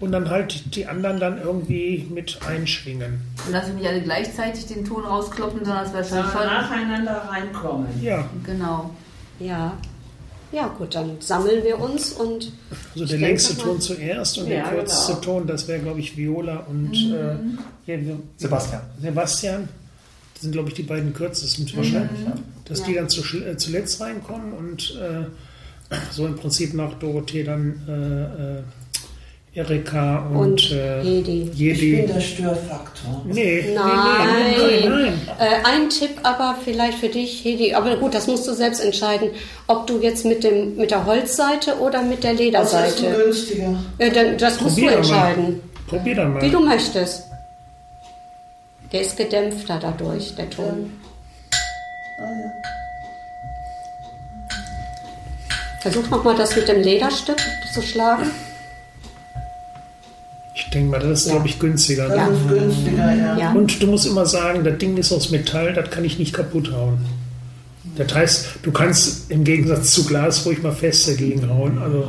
[0.00, 3.20] Und dann halt die anderen dann irgendwie mit einschwingen.
[3.46, 7.28] Und dass wir nicht alle gleichzeitig den Ton rauskloppen, sondern dass wir schon, schon nacheinander
[7.30, 7.86] reinkommen.
[8.02, 8.90] Ja, genau.
[9.38, 9.76] Ja.
[10.52, 12.50] Ja, gut, dann sammeln wir uns und
[12.94, 15.24] also der längste mal- Ton zuerst und Ja, der kürzeste genau.
[15.24, 17.34] Ton, das wäre, glaube ich, Viola und äh,
[17.92, 18.80] ja, wir- Sebastian.
[19.00, 19.68] Sebastian.
[20.34, 22.20] Das sind, glaube ich, die beiden kürzesten wahrscheinlich.
[22.64, 25.26] Dass die dann zu, äh, zuletzt reinkommen und äh,
[26.10, 28.62] so im Prinzip nach Dorothee dann äh, äh,
[29.52, 31.50] Erika und, Und äh, Hedi.
[31.52, 31.96] Ich Jedi.
[31.96, 33.22] bin der Störfaktor.
[33.24, 34.28] Nee, nee, Nein.
[34.56, 34.90] nee, nein,
[35.26, 35.36] nein.
[35.40, 39.30] Äh, ein Tipp aber vielleicht für dich, Hedi, aber gut, das musst du selbst entscheiden,
[39.66, 43.10] ob du jetzt mit, dem, mit der Holzseite oder mit der Was ist denn Lederseite.
[43.24, 43.74] günstiger?
[43.98, 45.16] Äh, dann, das musst du Probier doch mal.
[45.16, 46.42] entscheiden, Probier dann mal.
[46.42, 47.24] wie du möchtest.
[48.92, 50.92] Der ist gedämpfter dadurch, der Ton.
[52.20, 52.52] Ah, ja.
[55.80, 57.38] Versuch nochmal das mit dem Lederstück
[57.74, 58.30] zu schlagen.
[60.60, 62.08] Ich denke mal, das ist, glaube ich, günstiger.
[62.08, 63.38] Das ist günstiger, ja.
[63.38, 63.52] Ja.
[63.52, 66.70] Und du musst immer sagen, das Ding ist aus Metall, das kann ich nicht kaputt
[66.72, 66.98] hauen.
[67.96, 71.78] Das heißt, du kannst im Gegensatz zu Glas ruhig mal fest dagegen hauen.
[71.78, 72.08] Also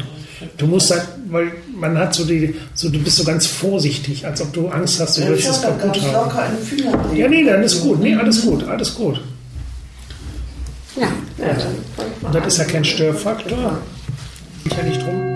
[0.57, 4.41] du musst halt, weil man hat so die, so du bist so ganz vorsichtig, als
[4.41, 7.15] ob du Angst hast, du Ja, würdest ich es kaputt hauen.
[7.15, 7.99] Ja, nee, dann ist gut.
[7.99, 9.21] Nee, alles gut, alles gut.
[10.97, 11.07] Ja.
[12.21, 13.79] Und das ist ja kein Störfaktor.
[14.65, 15.30] Ich ja nicht drum.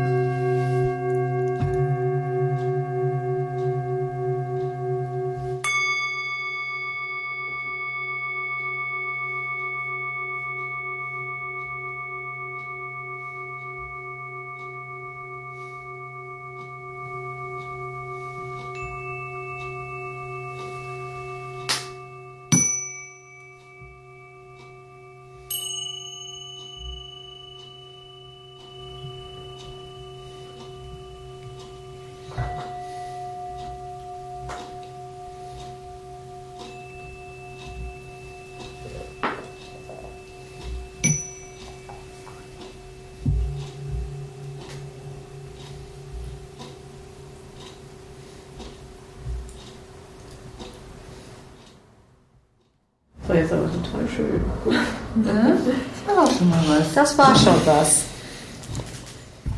[56.96, 58.04] Das war schon was.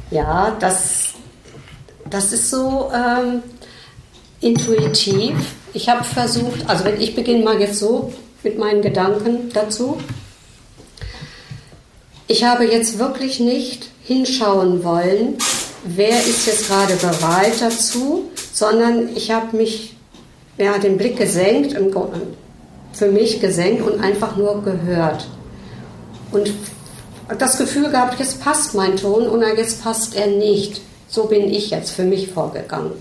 [0.09, 1.13] Ja, das,
[2.09, 3.43] das ist so ähm,
[4.41, 5.35] intuitiv.
[5.73, 8.11] Ich habe versucht, also wenn ich beginne mal jetzt so
[8.41, 9.99] mit meinen Gedanken dazu.
[12.25, 15.37] Ich habe jetzt wirklich nicht hinschauen wollen,
[15.83, 19.95] wer ist jetzt gerade bereit dazu, sondern ich habe mich,
[20.57, 21.77] ja, den Blick gesenkt,
[22.93, 25.27] für mich gesenkt und einfach nur gehört.
[26.31, 26.51] Und
[27.37, 30.81] das Gefühl gehabt, jetzt passt mein Ton oder jetzt passt er nicht.
[31.09, 32.91] So bin ich jetzt für mich vorgegangen.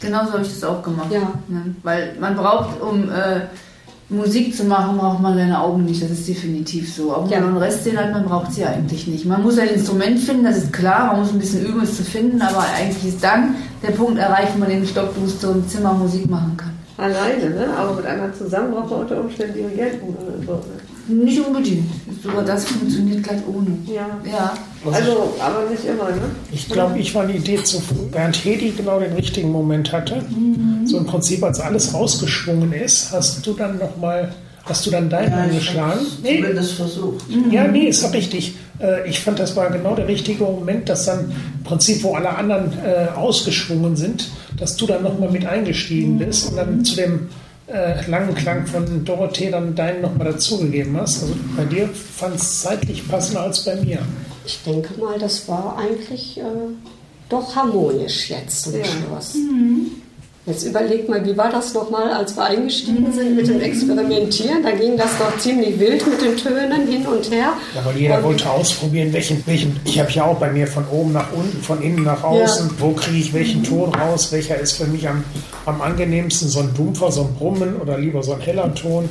[0.00, 1.10] Genauso habe ich das auch gemacht.
[1.10, 1.32] Ja.
[1.48, 1.74] Ne?
[1.82, 3.42] Weil man braucht, um äh,
[4.08, 7.14] Musik zu machen, braucht man seine Augen nicht, das ist definitiv so.
[7.14, 9.24] Auch wenn man den Rest den hat, man braucht sie eigentlich nicht.
[9.24, 12.02] Man muss ein Instrument finden, das ist klar, man muss ein bisschen üben, es zu
[12.02, 16.28] finden, aber eigentlich ist dann der Punkt erreicht, wo man in Stockduster im Zimmer Musik
[16.28, 16.70] machen kann.
[16.96, 17.68] Alleine, ne?
[17.76, 20.52] aber mit einer zusammen braucht man unter Umständen Dirigenten oder so.
[20.54, 20.89] ne?
[21.10, 21.84] Nicht unbedingt.
[22.22, 23.68] Sogar das funktioniert gleich ohne.
[23.86, 24.06] Ja.
[24.30, 24.54] Ja.
[24.90, 26.22] Also, aber nicht immer, ne?
[26.52, 27.96] Ich glaube, ich war eine Idee zu früh.
[28.12, 30.22] Während Hedi genau den richtigen Moment hatte.
[30.84, 34.32] So im Prinzip, als alles rausgeschwungen ist, hast du dann nochmal,
[34.64, 36.00] hast du dann deinen angeschlagen?
[36.22, 37.24] Nee, Zumindest versucht.
[37.50, 38.54] ja, nee, ist doch richtig.
[38.78, 42.30] Äh, Ich fand, das war genau der richtige Moment, dass dann im Prinzip, wo alle
[42.36, 47.28] anderen äh, ausgeschwungen sind, dass du dann nochmal mit eingestiegen bist und dann zu dem
[47.72, 51.22] äh, langen Klang von Dorothee dann deinen nochmal dazugegeben hast.
[51.22, 53.98] Also bei dir fand es zeitlich passender als bei mir.
[54.44, 56.42] Ich denke mal, das war eigentlich äh,
[57.28, 58.84] doch harmonisch jetzt zum Ja.
[58.84, 59.34] Schluss.
[60.46, 64.62] Jetzt überleg mal, wie war das nochmal, als wir eingestiegen sind mit dem Experimentieren?
[64.62, 67.52] Da ging das doch ziemlich wild mit den Tönen hin und her.
[67.74, 69.78] Ja, weil jeder Und- wollte ausprobieren, welchen, welchen.
[69.84, 72.70] Ich habe ja auch bei mir von oben nach unten, von innen nach außen.
[72.78, 74.32] Wo kriege ich welchen Ton raus?
[74.32, 75.22] Welcher ist für mich am,
[75.66, 76.48] am angenehmsten?
[76.48, 79.10] So ein dumpfer, so ein Brummen oder lieber so ein heller Ton?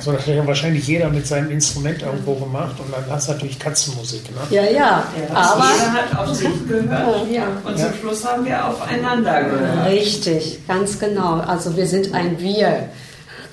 [0.00, 2.76] So, das hat ja wahrscheinlich jeder mit seinem Instrument irgendwo gemacht.
[2.78, 4.22] Und dann hast du natürlich Katzenmusik.
[4.30, 4.36] Ne?
[4.50, 7.30] Ja, ja, aber Jeder hat auf sich gehört.
[7.30, 7.46] Ja.
[7.64, 9.88] Und zum Schluss haben wir aufeinander gehört.
[9.88, 11.40] richtig, ganz genau.
[11.40, 12.88] Also wir sind ein Wir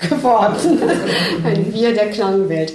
[0.08, 0.78] geworden.
[1.44, 2.72] ein Wir der Klangwelt.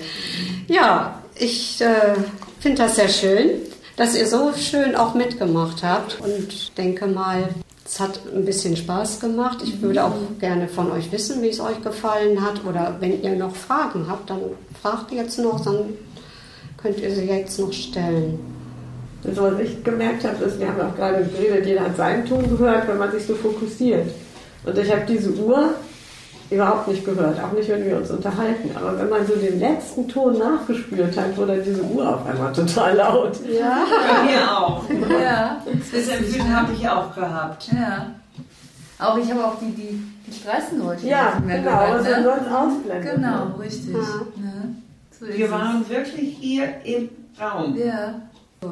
[0.67, 2.15] Ja, ich äh,
[2.59, 3.49] finde das sehr schön,
[3.95, 7.43] dass ihr so schön auch mitgemacht habt und denke mal,
[7.85, 9.59] es hat ein bisschen Spaß gemacht.
[9.63, 12.63] Ich würde auch gerne von euch wissen, wie es euch gefallen hat.
[12.65, 14.39] Oder wenn ihr noch Fragen habt, dann
[14.81, 15.93] fragt jetzt noch, dann
[16.81, 18.39] könnt ihr sie jetzt noch stellen.
[19.23, 22.49] Also was ich gemerkt habe, ist, wir haben auch gerade geredet, jeder hat seinen Ton
[22.49, 24.07] gehört, wenn man sich so fokussiert.
[24.63, 25.75] Und ich habe diese Uhr
[26.51, 28.69] überhaupt nicht gehört, auch nicht, wenn wir uns unterhalten.
[28.75, 32.95] Aber wenn man so den letzten Ton nachgespürt hat, wurde diese Uhr auf einmal total
[32.95, 33.39] laut.
[33.47, 33.83] Ja.
[34.25, 34.83] Bei mir auch.
[35.09, 35.61] Ja.
[35.65, 37.69] Das Empfinden habe ich auch gehabt.
[37.73, 38.07] Ja.
[38.99, 42.23] Auch ich habe auch die, die, die Straßenleute Ja, nicht mehr genau, gehört, was man
[42.23, 43.15] sonst ausblendet.
[43.15, 43.93] Genau, richtig.
[43.93, 44.41] Ja.
[44.41, 44.75] Ne?
[45.19, 45.51] So Wir es.
[45.51, 47.75] waren wirklich hier im Raum.
[47.77, 48.15] Ja.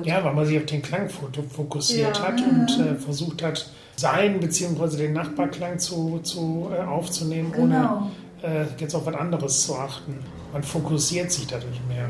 [0.03, 2.27] Ja, weil man sich auf den Klang fo- fokussiert Ja.
[2.27, 3.67] hat und äh, versucht hat,
[3.99, 4.97] seinen bzw.
[4.97, 8.09] den Nachbarklang zu, zu, äh, aufzunehmen, Genau.
[8.43, 10.15] ohne äh, jetzt auf was anderes zu achten.
[10.53, 12.05] Man fokussiert sich dadurch mehr.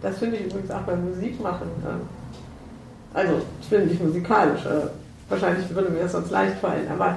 [0.00, 1.68] Das finde ich übrigens auch beim Musikmachen.
[1.86, 2.00] ähm,
[3.12, 4.64] Also, ich bin nicht musikalisch.
[4.66, 4.86] äh,
[5.28, 6.86] Wahrscheinlich würde mir das sonst leicht fallen.
[6.92, 7.16] Aber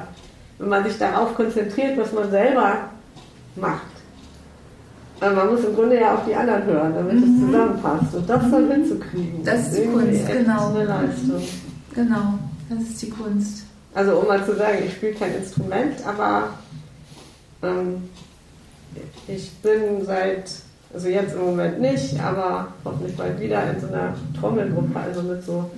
[0.60, 2.74] wenn man sich darauf konzentriert, was man selber
[3.58, 3.82] macht,
[5.22, 8.16] äh, man muss im Grunde ja auch die anderen hören, damit es zusammenpasst.
[8.16, 10.70] Und das dann hinzukriegen, Das ist die Kunst, genau.
[10.70, 11.42] eine Leistung.
[11.94, 12.34] Genau,
[12.70, 13.64] das ist die Kunst.
[13.98, 16.50] Also, um mal zu sagen, ich spiele kein Instrument, aber
[17.64, 18.04] ähm,
[19.28, 20.52] ich bin seit,
[20.94, 25.44] also jetzt im Moment nicht, aber hoffentlich bald wieder in so einer Trommelgruppe, also mit
[25.44, 25.72] so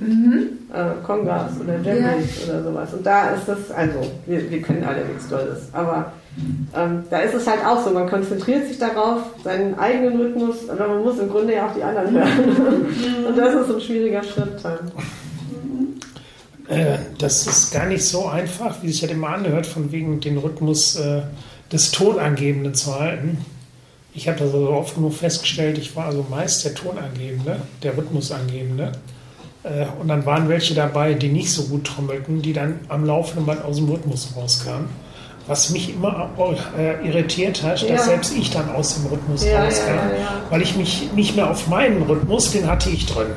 [0.74, 2.94] äh, Kongas oder Djembes oder sowas.
[2.94, 6.12] Und da ist das, also wir, wir können alle nichts Tolles, aber
[6.76, 10.90] ähm, da ist es halt auch so, man konzentriert sich darauf, seinen eigenen Rhythmus, aber
[10.90, 12.86] man muss im Grunde ja auch die anderen hören.
[13.30, 14.92] Und das ist ein schwieriger Schritt dann.
[16.70, 20.38] Äh, das ist gar nicht so einfach, wie sich das immer anhört, von wegen den
[20.38, 21.24] Rhythmus äh,
[21.72, 23.44] des Tonangebenden zu halten.
[24.14, 28.92] Ich habe das also oft genug festgestellt, ich war also meist der Tonangebende, der Rhythmusangebende.
[29.64, 33.46] Äh, und dann waren welche dabei, die nicht so gut trommelten, die dann am laufenden
[33.46, 34.88] Band aus dem Rhythmus rauskamen.
[35.48, 36.30] Was mich immer
[36.78, 37.96] äh, irritiert hat, Ja.
[37.96, 40.42] dass selbst ich dann aus dem Rhythmus Ja, rauskam, ja.
[40.52, 43.30] weil ich mich nicht mehr auf meinen Rhythmus, den hatte ich drin.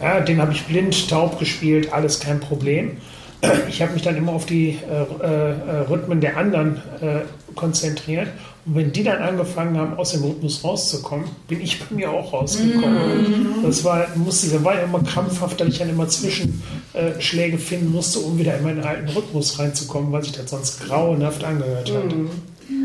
[0.00, 2.98] Ja, den habe ich blind, taub gespielt, alles kein Problem.
[3.68, 7.20] Ich habe mich dann immer auf die äh, äh, äh, Rhythmen der anderen äh,
[7.54, 8.28] konzentriert.
[8.64, 12.32] Und wenn die dann angefangen haben, aus dem Rhythmus rauszukommen, bin ich bei mir auch
[12.32, 13.62] rausgekommen.
[13.62, 17.92] Das war, musste, das war ja immer krampfhaft, dass ich dann immer Zwischenschläge äh, finden
[17.92, 22.14] musste, um wieder in meinen alten Rhythmus reinzukommen, weil sich das sonst grauenhaft angehört hat.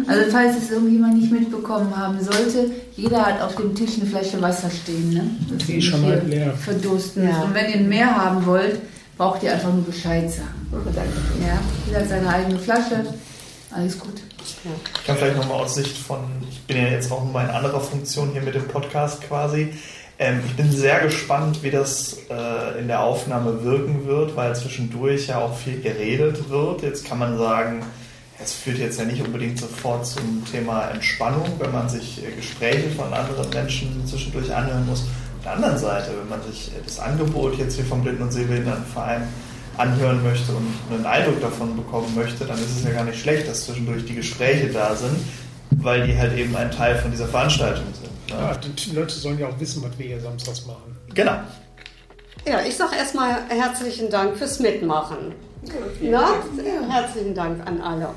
[0.08, 4.42] Also falls es irgendjemand nicht mitbekommen haben sollte, jeder hat auf dem Tisch eine Flasche
[4.42, 5.14] Wasser stehen.
[5.14, 5.24] Ne?
[5.50, 6.54] Dass Die ist schon hier leer.
[6.54, 7.44] Verdursten Ja.
[7.44, 8.80] Und wenn ihr mehr haben wollt,
[9.18, 10.68] braucht ihr einfach nur Bescheid sagen.
[10.72, 11.10] Danke.
[11.46, 11.60] Ja?
[11.88, 13.06] Jeder hat seine eigene Flasche.
[13.72, 14.22] Alles gut.
[14.44, 16.20] Ich kann vielleicht nochmal aus Sicht von,
[16.50, 19.74] ich bin ja jetzt auch nochmal in anderer Funktion hier mit dem Podcast quasi.
[20.20, 25.28] Ähm, ich bin sehr gespannt, wie das äh, in der Aufnahme wirken wird, weil zwischendurch
[25.28, 26.82] ja auch viel geredet wird.
[26.84, 27.84] Jetzt kann man sagen,
[28.44, 32.90] es führt jetzt ja nicht unbedingt sofort zum Thema Entspannung, wenn man sich äh, Gespräche
[32.92, 35.02] von anderen Menschen zwischendurch anhören muss.
[35.02, 38.32] Auf der anderen Seite, wenn man sich äh, das Angebot jetzt hier vom Blinden- und
[38.32, 39.28] Sehbehindertenverein
[39.78, 43.48] anhören möchte und einen Eindruck davon bekommen möchte, dann ist es ja gar nicht schlecht,
[43.48, 45.18] dass zwischendurch die Gespräche da sind.
[45.78, 48.12] weil die halt eben ein Teil von dieser Veranstaltung sind.
[48.38, 48.44] Ne?
[48.44, 50.98] Ja, die Leute sollen ja auch wissen, was wir hier samstags machen.
[51.14, 51.38] Genau.
[52.46, 55.34] Ja, ich sage erstmal herzlichen Dank fürs Mitmachen.
[56.02, 56.34] Ja,
[56.90, 58.10] herzlichen Dank an alle.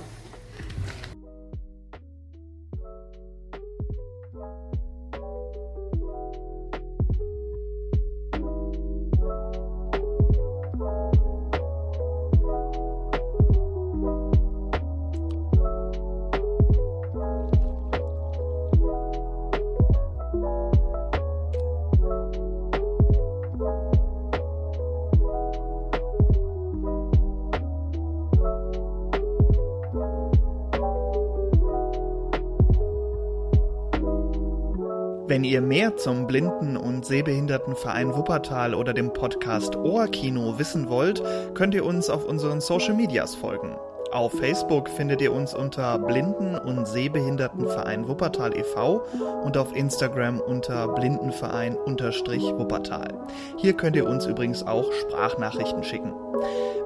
[35.34, 41.20] Wenn ihr mehr zum Blinden- und Sehbehindertenverein Wuppertal oder dem Podcast Ohrkino wissen wollt,
[41.54, 43.74] könnt ihr uns auf unseren Social Medias folgen.
[44.12, 49.02] Auf Facebook findet ihr uns unter Blinden- und Sehbehindertenverein Wuppertal e.V.
[49.42, 53.08] und auf Instagram unter Blindenverein-Wuppertal.
[53.56, 56.12] Hier könnt ihr uns übrigens auch Sprachnachrichten schicken.